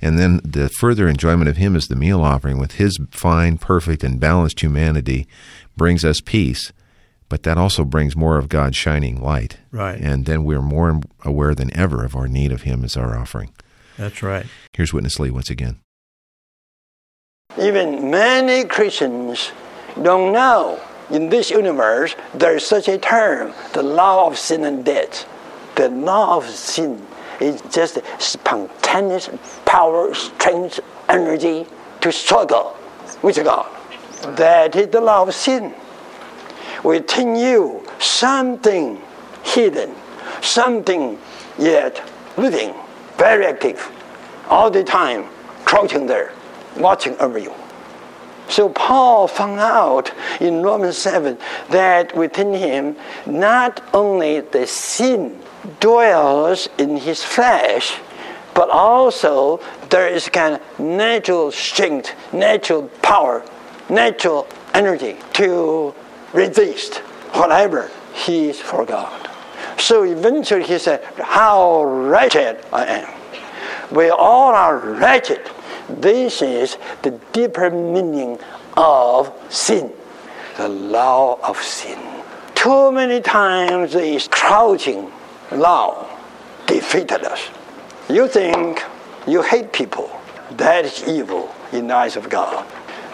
and 0.01 0.17
then 0.17 0.39
the 0.43 0.69
further 0.69 1.09
enjoyment 1.09 1.49
of 1.49 1.57
Him 1.57 1.75
as 1.75 1.87
the 1.87 1.97
meal 1.97 2.21
offering, 2.21 2.57
with 2.57 2.73
His 2.73 2.97
fine, 3.11 3.57
perfect, 3.57 4.05
and 4.05 4.21
balanced 4.21 4.61
humanity, 4.61 5.27
brings 5.75 6.05
us 6.05 6.21
peace 6.21 6.71
but 7.29 7.43
that 7.43 7.57
also 7.57 7.85
brings 7.85 8.15
more 8.15 8.37
of 8.37 8.49
God's 8.49 8.75
shining 8.75 9.21
light. 9.21 9.57
Right. 9.71 9.99
And 10.01 10.25
then 10.25 10.43
we're 10.43 10.61
more 10.61 10.99
aware 11.23 11.55
than 11.55 11.75
ever 11.77 12.03
of 12.03 12.15
our 12.15 12.27
need 12.27 12.51
of 12.51 12.63
Him 12.63 12.83
as 12.83 12.97
our 12.97 13.17
offering. 13.17 13.53
That's 13.97 14.23
right. 14.23 14.47
Here's 14.73 14.93
Witness 14.93 15.19
Lee 15.19 15.29
once 15.29 15.49
again. 15.49 15.79
Even 17.59 18.09
many 18.09 18.63
Christians 18.63 19.51
don't 20.01 20.31
know 20.33 20.79
in 21.09 21.29
this 21.29 21.49
universe 21.49 22.15
there 22.33 22.55
is 22.55 22.65
such 22.65 22.87
a 22.87 22.97
term, 22.97 23.53
the 23.73 23.83
law 23.83 24.27
of 24.27 24.37
sin 24.37 24.63
and 24.63 24.83
death. 24.83 25.27
The 25.75 25.89
law 25.89 26.37
of 26.37 26.45
sin 26.45 27.05
is 27.39 27.61
just 27.71 27.99
spontaneous 28.19 29.29
power, 29.65 30.13
strength, 30.13 30.79
energy 31.07 31.65
to 32.01 32.11
struggle 32.11 32.75
with 33.21 33.43
God. 33.43 33.67
That 34.37 34.75
is 34.75 34.87
the 34.87 35.01
law 35.01 35.23
of 35.23 35.33
sin 35.33 35.73
within 36.83 37.35
you 37.35 37.85
something 37.99 39.01
hidden, 39.43 39.93
something 40.41 41.19
yet 41.57 42.01
living, 42.37 42.73
very 43.17 43.45
active, 43.45 43.91
all 44.47 44.71
the 44.71 44.83
time, 44.83 45.25
crouching 45.65 46.07
there, 46.07 46.33
watching 46.77 47.17
over 47.19 47.37
you. 47.37 47.53
So 48.47 48.69
Paul 48.69 49.27
found 49.27 49.59
out 49.59 50.11
in 50.41 50.63
Romans 50.63 50.97
7 50.97 51.37
that 51.69 52.15
within 52.15 52.53
him 52.53 52.95
not 53.27 53.83
only 53.93 54.41
the 54.41 54.65
sin 54.65 55.39
dwells 55.79 56.67
in 56.79 56.97
his 56.97 57.23
flesh, 57.23 57.97
but 58.55 58.69
also 58.71 59.59
there 59.89 60.07
is 60.07 60.27
kind 60.29 60.55
of 60.55 60.79
natural 60.79 61.51
strength, 61.51 62.15
natural 62.33 62.87
power, 63.03 63.45
natural 63.87 64.47
energy 64.73 65.15
to 65.33 65.93
resist 66.33 66.97
whatever 67.33 67.89
he 68.13 68.49
is 68.49 68.59
for 68.59 68.85
God. 68.85 69.29
So 69.77 70.03
eventually 70.03 70.63
he 70.63 70.77
said, 70.77 71.03
How 71.19 71.83
wretched 71.83 72.63
I 72.71 72.85
am. 72.85 73.19
We 73.91 74.09
all 74.09 74.53
are 74.53 74.77
wretched. 74.77 75.49
This 75.89 76.41
is 76.41 76.77
the 77.01 77.11
deeper 77.33 77.69
meaning 77.71 78.39
of 78.77 79.33
sin, 79.49 79.91
the 80.57 80.69
law 80.69 81.39
of 81.41 81.57
sin. 81.57 81.99
Too 82.53 82.91
many 82.91 83.21
times 83.21 83.93
this 83.93 84.27
crouching 84.27 85.11
law 85.51 86.07
defeated 86.67 87.23
us. 87.23 87.49
You 88.09 88.27
think 88.27 88.83
you 89.27 89.41
hate 89.41 89.73
people. 89.73 90.11
That 90.51 90.85
is 90.85 91.07
evil 91.07 91.53
in 91.71 91.87
the 91.87 91.95
eyes 91.95 92.15
of 92.15 92.29
God 92.29 92.65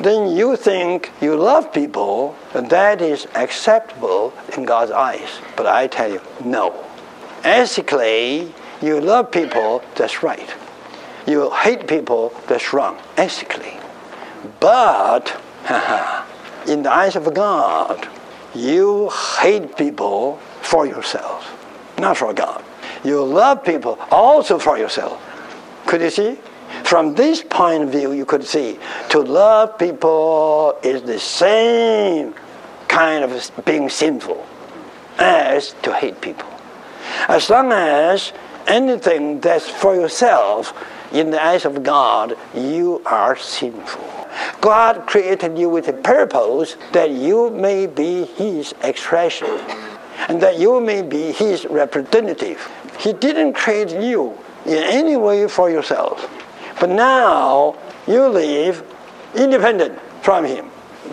then 0.01 0.35
you 0.35 0.55
think 0.55 1.11
you 1.21 1.35
love 1.35 1.71
people, 1.73 2.35
and 2.53 2.69
that 2.69 3.01
is 3.01 3.27
acceptable 3.35 4.33
in 4.57 4.65
God's 4.65 4.91
eyes. 4.91 5.29
But 5.55 5.67
I 5.67 5.87
tell 5.87 6.11
you, 6.11 6.21
no. 6.43 6.73
Ethically, 7.43 8.53
you 8.81 8.99
love 8.99 9.31
people, 9.31 9.81
that's 9.95 10.21
right. 10.21 10.53
You 11.25 11.49
hate 11.51 11.87
people, 11.87 12.33
that's 12.47 12.73
wrong, 12.73 12.97
ethically. 13.17 13.77
But, 14.59 15.41
in 16.67 16.83
the 16.83 16.91
eyes 16.91 17.15
of 17.15 17.33
God, 17.33 18.07
you 18.53 19.09
hate 19.39 19.77
people 19.77 20.37
for 20.61 20.85
yourself, 20.85 21.49
not 21.99 22.17
for 22.17 22.33
God. 22.33 22.63
You 23.03 23.23
love 23.23 23.63
people 23.63 23.99
also 24.11 24.57
for 24.59 24.77
yourself. 24.77 25.21
Could 25.85 26.01
you 26.01 26.09
see? 26.09 26.37
From 26.85 27.15
this 27.15 27.41
point 27.41 27.81
of 27.81 27.89
view, 27.89 28.11
you 28.11 28.25
could 28.25 28.45
see 28.45 28.77
to 29.09 29.19
love 29.19 29.79
people 29.79 30.77
is 30.83 31.01
the 31.01 31.19
same 31.19 32.35
kind 32.87 33.23
of 33.23 33.51
being 33.65 33.89
sinful 33.89 34.45
as 35.17 35.73
to 35.81 35.93
hate 35.93 36.21
people. 36.21 36.47
As 37.27 37.49
long 37.49 37.71
as 37.71 38.33
anything 38.67 39.39
that's 39.39 39.67
for 39.67 39.95
yourself, 39.95 40.73
in 41.11 41.31
the 41.31 41.43
eyes 41.43 41.65
of 41.65 41.81
God, 41.81 42.37
you 42.53 43.01
are 43.05 43.35
sinful. 43.35 44.27
God 44.61 45.07
created 45.07 45.57
you 45.57 45.69
with 45.69 45.87
a 45.87 45.93
purpose 45.93 46.77
that 46.91 47.09
you 47.09 47.49
may 47.49 47.87
be 47.87 48.25
His 48.25 48.75
expression 48.83 49.47
and 50.27 50.41
that 50.41 50.59
you 50.59 50.79
may 50.81 51.01
be 51.01 51.31
His 51.31 51.65
representative. 51.65 52.69
He 52.99 53.13
didn't 53.13 53.53
create 53.53 53.91
you 53.91 54.37
in 54.65 54.83
any 54.83 55.15
way 55.15 55.47
for 55.47 55.69
yourself, 55.69 56.29
but 56.79 56.89
now 56.89 57.77
you 58.07 58.27
live 58.27 58.83
independent 59.35 59.99
from 60.21 60.45
Him. 60.45 60.69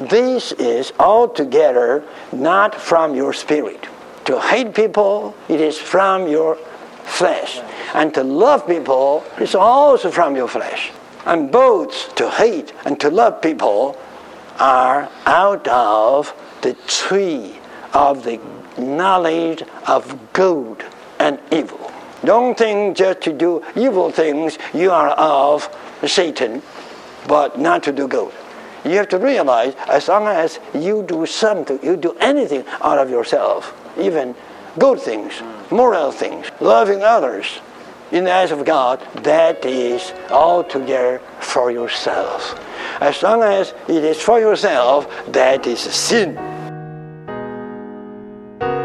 This 0.08 0.52
is 0.52 0.92
altogether 0.98 2.04
not 2.32 2.74
from 2.74 3.14
your 3.14 3.32
spirit. 3.32 3.86
To 4.24 4.40
hate 4.40 4.74
people, 4.74 5.34
it 5.48 5.60
is 5.60 5.78
from 5.78 6.28
your 6.28 6.56
flesh. 7.04 7.60
And 7.94 8.14
to 8.14 8.24
love 8.24 8.66
people 8.66 9.24
is 9.38 9.54
also 9.54 10.10
from 10.10 10.36
your 10.36 10.48
flesh. 10.48 10.92
And 11.26 11.52
both 11.52 12.14
to 12.16 12.30
hate 12.30 12.72
and 12.84 12.98
to 13.00 13.10
love 13.10 13.42
people 13.42 13.98
are 14.58 15.08
out 15.26 15.66
of 15.68 16.34
the 16.62 16.74
tree 16.86 17.58
of 17.92 18.24
the 18.24 18.40
knowledge 18.78 19.62
of 19.86 20.32
good 20.32 20.84
and 21.18 21.38
evil. 21.50 21.81
Don't 22.24 22.56
think 22.56 22.96
just 22.96 23.20
to 23.22 23.32
do 23.32 23.62
evil 23.74 24.10
things 24.10 24.58
you 24.72 24.90
are 24.90 25.10
of 25.10 25.68
Satan, 26.06 26.62
but 27.26 27.58
not 27.58 27.82
to 27.84 27.92
do 27.92 28.06
good. 28.06 28.32
You 28.84 28.92
have 28.92 29.08
to 29.08 29.18
realize 29.18 29.74
as 29.88 30.08
long 30.08 30.26
as 30.26 30.58
you 30.74 31.02
do 31.02 31.26
something, 31.26 31.78
you 31.82 31.96
do 31.96 32.16
anything 32.20 32.64
out 32.80 32.98
of 32.98 33.10
yourself, 33.10 33.74
even 33.98 34.34
good 34.78 35.00
things, 35.00 35.40
moral 35.70 36.10
things, 36.10 36.46
loving 36.60 37.02
others, 37.02 37.60
in 38.12 38.24
the 38.24 38.32
eyes 38.32 38.50
of 38.50 38.64
God, 38.64 39.00
that 39.22 39.64
is 39.64 40.12
altogether 40.30 41.20
for 41.40 41.70
yourself. 41.70 42.58
As 43.00 43.22
long 43.22 43.42
as 43.42 43.72
it 43.88 44.04
is 44.04 44.20
for 44.20 44.38
yourself, 44.38 45.08
that 45.32 45.66
is 45.66 45.80
sin. 45.80 46.36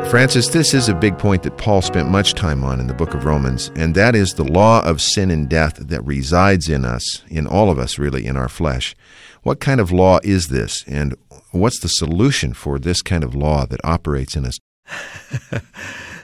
Francis, 0.10 0.48
this 0.48 0.74
is 0.74 0.88
a 0.88 0.96
big 0.96 1.18
point 1.18 1.44
that 1.44 1.58
Paul 1.58 1.82
spent 1.82 2.10
much 2.10 2.34
time 2.34 2.64
on 2.64 2.80
in 2.80 2.88
the 2.88 2.94
book 2.94 3.14
of 3.14 3.26
Romans, 3.26 3.74
and 3.76 3.94
that 3.96 4.16
is 4.16 4.32
the 4.32 4.46
law 4.46 4.82
of 4.86 5.02
sin 5.02 5.30
and 5.30 5.50
death 5.50 5.76
that 5.76 6.02
resides 6.06 6.70
in 6.70 6.86
us, 6.86 7.24
in 7.28 7.46
all 7.46 7.70
of 7.70 7.78
us, 7.78 8.00
really, 8.00 8.26
in 8.26 8.38
our 8.38 8.48
flesh. 8.48 8.96
What 9.44 9.60
kind 9.60 9.82
of 9.82 9.92
law 9.92 10.20
is 10.24 10.48
this, 10.48 10.86
and 10.88 11.14
what's 11.52 11.82
the 11.82 11.90
solution 11.90 12.54
for 12.54 12.80
this 12.80 13.02
kind 13.02 13.22
of 13.22 13.36
law 13.36 13.66
that 13.66 13.82
operates 13.84 14.38
in 14.38 14.46
us? 14.46 14.58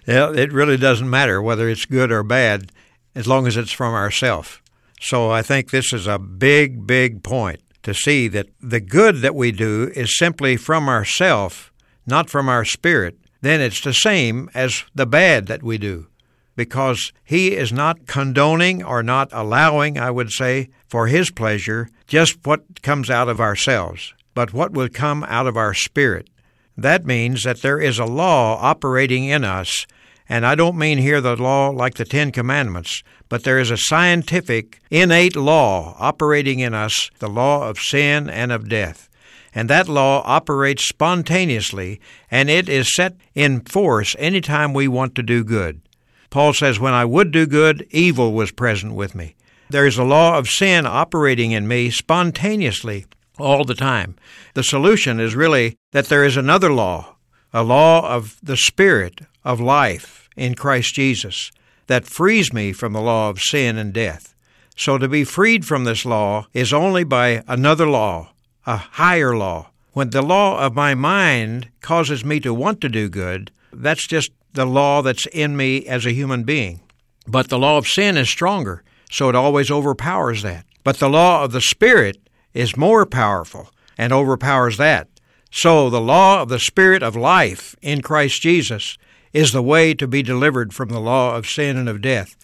yeah, 0.07 0.31
it 0.31 0.53
really 0.53 0.77
doesn't 0.77 1.09
matter 1.09 1.41
whether 1.41 1.67
it's 1.67 1.83
good 1.83 2.09
or 2.09 2.23
bad 2.23 2.71
as 3.15 3.27
long 3.27 3.47
as 3.47 3.57
it's 3.57 3.73
from 3.73 3.93
ourself. 3.93 4.63
So 5.01 5.29
I 5.29 5.41
think 5.41 5.71
this 5.71 5.91
is 5.91 6.07
a 6.07 6.17
big, 6.17 6.87
big 6.87 7.21
point 7.21 7.59
to 7.83 7.93
see 7.93 8.29
that 8.29 8.47
the 8.61 8.79
good 8.79 9.17
that 9.17 9.35
we 9.35 9.51
do 9.51 9.91
is 9.93 10.17
simply 10.17 10.55
from 10.55 10.87
ourself, 10.87 11.73
not 12.07 12.29
from 12.29 12.47
our 12.47 12.63
spirit 12.63 13.17
then 13.43 13.59
it's 13.59 13.81
the 13.81 13.93
same 13.93 14.49
as 14.53 14.85
the 14.95 15.05
bad 15.05 15.47
that 15.47 15.61
we 15.61 15.77
do. 15.77 16.07
Because 16.55 17.11
he 17.25 17.51
is 17.51 17.73
not 17.73 18.07
condoning 18.07 18.81
or 18.81 19.03
not 19.03 19.27
allowing, 19.33 19.99
I 19.99 20.11
would 20.11 20.31
say, 20.31 20.69
for 20.87 21.07
his 21.07 21.29
pleasure, 21.29 21.89
just 22.07 22.45
what 22.45 22.81
comes 22.81 23.09
out 23.09 23.27
of 23.27 23.41
ourselves, 23.41 24.13
but 24.33 24.53
what 24.53 24.71
will 24.71 24.87
come 24.87 25.25
out 25.25 25.45
of 25.45 25.57
our 25.57 25.73
spirit. 25.73 26.29
That 26.77 27.05
means 27.05 27.43
that 27.43 27.61
there 27.61 27.81
is 27.81 27.99
a 27.99 28.05
law 28.05 28.57
operating 28.61 29.25
in 29.25 29.43
us, 29.43 29.85
and 30.29 30.45
I 30.45 30.55
don't 30.55 30.77
mean 30.77 30.99
here 30.99 31.19
the 31.19 31.35
law 31.35 31.67
like 31.67 31.95
the 31.95 32.05
Ten 32.05 32.31
Commandments, 32.31 33.03
but 33.27 33.43
there 33.43 33.59
is 33.59 33.71
a 33.71 33.77
scientific, 33.77 34.79
innate 34.89 35.35
law 35.35 35.97
operating 35.99 36.59
in 36.59 36.73
us, 36.73 37.09
the 37.19 37.29
law 37.29 37.67
of 37.67 37.77
sin 37.77 38.29
and 38.29 38.53
of 38.53 38.69
death 38.69 39.09
and 39.55 39.69
that 39.69 39.87
law 39.87 40.21
operates 40.25 40.87
spontaneously, 40.87 41.99
and 42.31 42.49
it 42.49 42.67
is 42.67 42.93
set 42.93 43.15
in 43.35 43.61
force 43.61 44.15
any 44.19 44.41
time 44.41 44.73
we 44.73 44.87
want 44.87 45.15
to 45.15 45.23
do 45.23 45.43
good. 45.43 45.81
Paul 46.29 46.53
says, 46.53 46.79
When 46.79 46.93
I 46.93 47.05
would 47.05 47.31
do 47.31 47.45
good, 47.45 47.87
evil 47.91 48.33
was 48.33 48.51
present 48.51 48.93
with 48.93 49.13
me. 49.13 49.35
There 49.69 49.85
is 49.85 49.97
a 49.97 50.03
law 50.03 50.37
of 50.37 50.49
sin 50.49 50.85
operating 50.85 51.51
in 51.51 51.67
me 51.67 51.89
spontaneously 51.89 53.05
all 53.39 53.63
the 53.63 53.75
time. 53.75 54.15
The 54.53 54.63
solution 54.63 55.19
is 55.19 55.35
really 55.35 55.77
that 55.91 56.07
there 56.07 56.23
is 56.23 56.37
another 56.37 56.71
law, 56.71 57.15
a 57.53 57.63
law 57.63 58.07
of 58.07 58.37
the 58.41 58.57
Spirit 58.57 59.21
of 59.43 59.59
life 59.59 60.29
in 60.35 60.55
Christ 60.55 60.95
Jesus, 60.95 61.51
that 61.87 62.05
frees 62.05 62.53
me 62.53 62.73
from 62.73 62.93
the 62.93 63.01
law 63.01 63.29
of 63.29 63.39
sin 63.39 63.77
and 63.77 63.93
death. 63.93 64.33
So 64.75 64.97
to 64.97 65.07
be 65.07 65.23
freed 65.23 65.65
from 65.65 65.83
this 65.83 66.05
law 66.05 66.47
is 66.53 66.73
only 66.73 67.03
by 67.03 67.43
another 67.47 67.87
law, 67.87 68.32
a 68.65 68.77
higher 68.77 69.35
law. 69.35 69.69
When 69.91 70.09
the 70.09 70.21
law 70.21 70.59
of 70.59 70.73
my 70.73 70.95
mind 70.95 71.69
causes 71.81 72.25
me 72.25 72.39
to 72.39 72.53
want 72.53 72.81
to 72.81 72.89
do 72.89 73.09
good, 73.09 73.51
that's 73.71 74.07
just 74.07 74.31
the 74.53 74.65
law 74.65 75.01
that's 75.01 75.25
in 75.27 75.57
me 75.57 75.85
as 75.85 76.05
a 76.05 76.13
human 76.13 76.43
being. 76.43 76.81
But 77.27 77.49
the 77.49 77.59
law 77.59 77.77
of 77.77 77.87
sin 77.87 78.17
is 78.17 78.29
stronger, 78.29 78.83
so 79.11 79.29
it 79.29 79.35
always 79.35 79.69
overpowers 79.69 80.41
that. 80.43 80.65
But 80.83 80.97
the 80.97 81.09
law 81.09 81.43
of 81.43 81.51
the 81.51 81.61
Spirit 81.61 82.17
is 82.53 82.77
more 82.77 83.05
powerful 83.05 83.69
and 83.97 84.11
overpowers 84.11 84.77
that. 84.77 85.07
So 85.51 85.89
the 85.89 86.01
law 86.01 86.41
of 86.41 86.49
the 86.49 86.59
Spirit 86.59 87.03
of 87.03 87.15
life 87.15 87.75
in 87.81 88.01
Christ 88.01 88.41
Jesus 88.41 88.97
is 89.31 89.51
the 89.51 89.61
way 89.61 89.93
to 89.93 90.07
be 90.07 90.23
delivered 90.23 90.73
from 90.73 90.89
the 90.89 90.99
law 90.99 91.35
of 91.35 91.47
sin 91.47 91.77
and 91.77 91.89
of 91.89 92.01
death. 92.01 92.35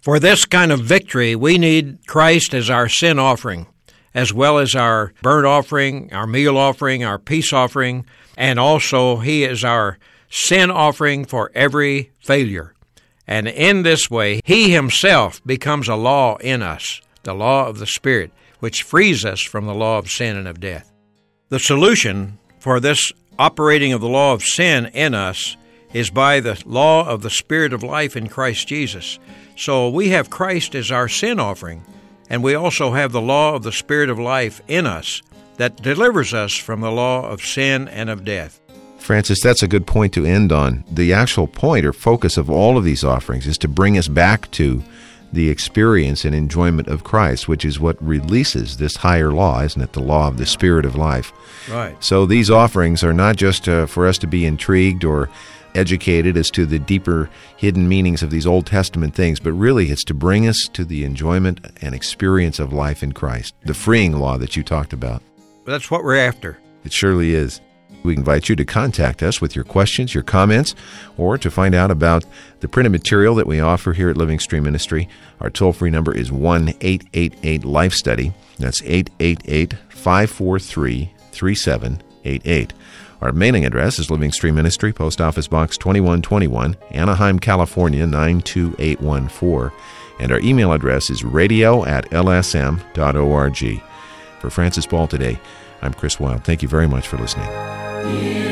For 0.00 0.18
this 0.18 0.44
kind 0.44 0.70
of 0.70 0.80
victory, 0.80 1.34
we 1.34 1.58
need 1.58 2.06
Christ 2.06 2.54
as 2.54 2.70
our 2.70 2.88
sin 2.88 3.18
offering 3.18 3.66
as 4.16 4.32
well 4.32 4.58
as 4.58 4.74
our 4.74 5.12
burnt 5.20 5.46
offering, 5.46 6.10
our 6.12 6.26
meal 6.26 6.56
offering, 6.56 7.04
our 7.04 7.18
peace 7.18 7.52
offering, 7.52 8.06
and 8.34 8.58
also 8.58 9.18
He 9.18 9.44
is 9.44 9.62
our 9.62 9.98
sin 10.30 10.70
offering 10.70 11.26
for 11.26 11.52
every 11.54 12.10
failure. 12.24 12.72
And 13.26 13.46
in 13.46 13.82
this 13.82 14.10
way, 14.10 14.40
He 14.42 14.72
Himself 14.72 15.44
becomes 15.44 15.86
a 15.86 15.96
law 15.96 16.36
in 16.38 16.62
us, 16.62 17.02
the 17.24 17.34
law 17.34 17.66
of 17.66 17.78
the 17.78 17.86
Spirit, 17.86 18.32
which 18.58 18.82
frees 18.82 19.22
us 19.22 19.42
from 19.42 19.66
the 19.66 19.74
law 19.74 19.98
of 19.98 20.08
sin 20.08 20.38
and 20.38 20.48
of 20.48 20.60
death. 20.60 20.90
The 21.50 21.60
solution 21.60 22.38
for 22.58 22.80
this 22.80 23.12
operating 23.38 23.92
of 23.92 24.00
the 24.00 24.08
law 24.08 24.32
of 24.32 24.42
sin 24.42 24.86
in 24.86 25.14
us 25.14 25.58
is 25.92 26.08
by 26.08 26.40
the 26.40 26.60
law 26.64 27.06
of 27.06 27.20
the 27.20 27.30
Spirit 27.30 27.74
of 27.74 27.82
life 27.82 28.16
in 28.16 28.28
Christ 28.28 28.66
Jesus. 28.66 29.18
So 29.56 29.90
we 29.90 30.08
have 30.08 30.30
Christ 30.30 30.74
as 30.74 30.90
our 30.90 31.06
sin 31.06 31.38
offering. 31.38 31.84
And 32.28 32.42
we 32.42 32.54
also 32.54 32.92
have 32.92 33.12
the 33.12 33.20
law 33.20 33.54
of 33.54 33.62
the 33.62 33.72
Spirit 33.72 34.10
of 34.10 34.18
life 34.18 34.60
in 34.68 34.86
us 34.86 35.22
that 35.56 35.76
delivers 35.82 36.34
us 36.34 36.54
from 36.54 36.80
the 36.80 36.90
law 36.90 37.28
of 37.28 37.40
sin 37.40 37.88
and 37.88 38.10
of 38.10 38.24
death. 38.24 38.60
Francis, 38.98 39.40
that's 39.40 39.62
a 39.62 39.68
good 39.68 39.86
point 39.86 40.12
to 40.14 40.26
end 40.26 40.50
on. 40.50 40.84
The 40.90 41.12
actual 41.12 41.46
point 41.46 41.86
or 41.86 41.92
focus 41.92 42.36
of 42.36 42.50
all 42.50 42.76
of 42.76 42.84
these 42.84 43.04
offerings 43.04 43.46
is 43.46 43.58
to 43.58 43.68
bring 43.68 43.96
us 43.96 44.08
back 44.08 44.50
to 44.52 44.82
the 45.32 45.48
experience 45.50 46.24
and 46.24 46.34
enjoyment 46.34 46.88
of 46.88 47.04
Christ, 47.04 47.46
which 47.46 47.64
is 47.64 47.78
what 47.78 48.02
releases 48.02 48.76
this 48.76 48.96
higher 48.96 49.32
law, 49.32 49.62
isn't 49.62 49.80
it? 49.80 49.92
The 49.92 50.00
law 50.00 50.28
of 50.28 50.38
the 50.38 50.46
Spirit 50.46 50.84
of 50.84 50.96
life. 50.96 51.32
Right. 51.68 51.96
So 52.02 52.26
these 52.26 52.50
offerings 52.50 53.04
are 53.04 53.12
not 53.12 53.36
just 53.36 53.68
uh, 53.68 53.86
for 53.86 54.06
us 54.06 54.18
to 54.18 54.26
be 54.26 54.46
intrigued 54.46 55.04
or 55.04 55.28
educated 55.76 56.36
as 56.36 56.50
to 56.50 56.66
the 56.66 56.78
deeper 56.78 57.30
hidden 57.56 57.88
meanings 57.88 58.22
of 58.22 58.30
these 58.30 58.46
Old 58.46 58.66
Testament 58.66 59.14
things, 59.14 59.38
but 59.38 59.52
really 59.52 59.90
it's 59.90 60.04
to 60.04 60.14
bring 60.14 60.48
us 60.48 60.68
to 60.72 60.84
the 60.84 61.04
enjoyment 61.04 61.60
and 61.80 61.94
experience 61.94 62.58
of 62.58 62.72
life 62.72 63.02
in 63.02 63.12
Christ, 63.12 63.54
the 63.64 63.74
freeing 63.74 64.12
law 64.18 64.38
that 64.38 64.56
you 64.56 64.62
talked 64.62 64.92
about. 64.92 65.22
That's 65.64 65.90
what 65.90 66.04
we're 66.04 66.16
after. 66.16 66.58
It 66.84 66.92
surely 66.92 67.34
is. 67.34 67.60
We 68.02 68.16
invite 68.16 68.48
you 68.48 68.54
to 68.54 68.64
contact 68.64 69.20
us 69.20 69.40
with 69.40 69.56
your 69.56 69.64
questions, 69.64 70.14
your 70.14 70.22
comments, 70.22 70.76
or 71.16 71.36
to 71.38 71.50
find 71.50 71.74
out 71.74 71.90
about 71.90 72.24
the 72.60 72.68
printed 72.68 72.92
material 72.92 73.34
that 73.34 73.48
we 73.48 73.58
offer 73.58 73.92
here 73.92 74.08
at 74.08 74.16
Living 74.16 74.38
Stream 74.38 74.62
Ministry. 74.62 75.08
Our 75.40 75.50
toll 75.50 75.72
free 75.72 75.90
number 75.90 76.16
is 76.16 76.30
1 76.30 76.68
888 76.80 77.64
Life 77.64 77.92
Study. 77.92 78.32
That's 78.58 78.80
888 78.82 79.74
543 79.88 81.10
3788. 81.32 82.72
Our 83.22 83.32
mailing 83.32 83.64
address 83.64 83.98
is 83.98 84.10
Living 84.10 84.30
Stream 84.30 84.54
Ministry, 84.54 84.92
Post 84.92 85.20
Office 85.20 85.48
Box 85.48 85.78
2121, 85.78 86.76
Anaheim, 86.90 87.38
California 87.38 88.06
92814. 88.06 89.78
And 90.18 90.32
our 90.32 90.40
email 90.40 90.72
address 90.72 91.10
is 91.10 91.24
radio 91.24 91.84
at 91.84 92.10
lsm.org. 92.10 93.82
For 94.40 94.50
Francis 94.50 94.86
Ball 94.86 95.06
today, 95.06 95.40
I'm 95.82 95.94
Chris 95.94 96.20
Wild. 96.20 96.44
Thank 96.44 96.62
you 96.62 96.68
very 96.68 96.88
much 96.88 97.08
for 97.08 97.16
listening. 97.16 98.45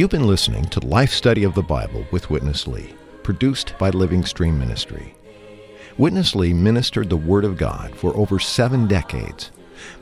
You've 0.00 0.08
been 0.08 0.26
listening 0.26 0.64
to 0.70 0.80
Life 0.86 1.12
Study 1.12 1.44
of 1.44 1.52
the 1.52 1.62
Bible 1.62 2.06
with 2.10 2.30
Witness 2.30 2.66
Lee, 2.66 2.94
produced 3.22 3.74
by 3.78 3.90
Living 3.90 4.24
Stream 4.24 4.58
Ministry. 4.58 5.14
Witness 5.98 6.34
Lee 6.34 6.54
ministered 6.54 7.10
the 7.10 7.18
Word 7.18 7.44
of 7.44 7.58
God 7.58 7.94
for 7.94 8.16
over 8.16 8.38
seven 8.38 8.88
decades. 8.88 9.50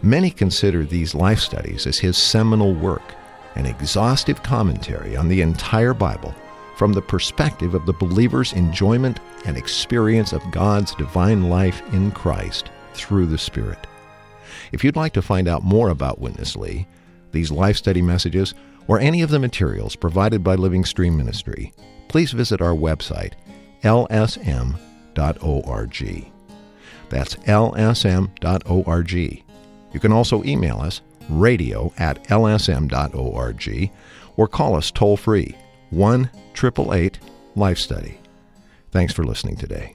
Many 0.00 0.30
consider 0.30 0.84
these 0.84 1.16
life 1.16 1.40
studies 1.40 1.84
as 1.84 1.98
his 1.98 2.16
seminal 2.16 2.74
work, 2.74 3.16
an 3.56 3.66
exhaustive 3.66 4.40
commentary 4.44 5.16
on 5.16 5.26
the 5.26 5.40
entire 5.40 5.94
Bible 5.94 6.32
from 6.76 6.92
the 6.92 7.02
perspective 7.02 7.74
of 7.74 7.84
the 7.84 7.92
believer's 7.92 8.52
enjoyment 8.52 9.18
and 9.46 9.56
experience 9.56 10.32
of 10.32 10.48
God's 10.52 10.94
divine 10.94 11.50
life 11.50 11.82
in 11.92 12.12
Christ 12.12 12.70
through 12.94 13.26
the 13.26 13.36
Spirit. 13.36 13.84
If 14.70 14.84
you'd 14.84 14.94
like 14.94 15.14
to 15.14 15.22
find 15.22 15.48
out 15.48 15.64
more 15.64 15.88
about 15.88 16.20
Witness 16.20 16.54
Lee, 16.54 16.86
these 17.32 17.50
life 17.50 17.76
study 17.76 18.00
messages, 18.00 18.54
or 18.88 18.98
any 18.98 19.22
of 19.22 19.30
the 19.30 19.38
materials 19.38 19.94
provided 19.94 20.42
by 20.42 20.56
Living 20.56 20.84
Stream 20.84 21.16
Ministry, 21.16 21.72
please 22.08 22.32
visit 22.32 22.60
our 22.60 22.74
website, 22.74 23.34
lsm.org. 23.82 24.42
That's 27.10 27.34
lsm.org. 27.36 29.12
You 29.92 30.00
can 30.00 30.12
also 30.12 30.44
email 30.44 30.80
us, 30.80 31.00
radio 31.28 31.92
at 31.98 32.24
lsm.org, 32.24 33.90
or 34.36 34.48
call 34.48 34.74
us 34.74 34.90
toll 34.90 35.16
free, 35.16 35.56
1 35.90 36.30
888 36.52 37.18
Life 37.54 37.78
Study. 37.78 38.18
Thanks 38.90 39.12
for 39.12 39.24
listening 39.24 39.56
today. 39.56 39.86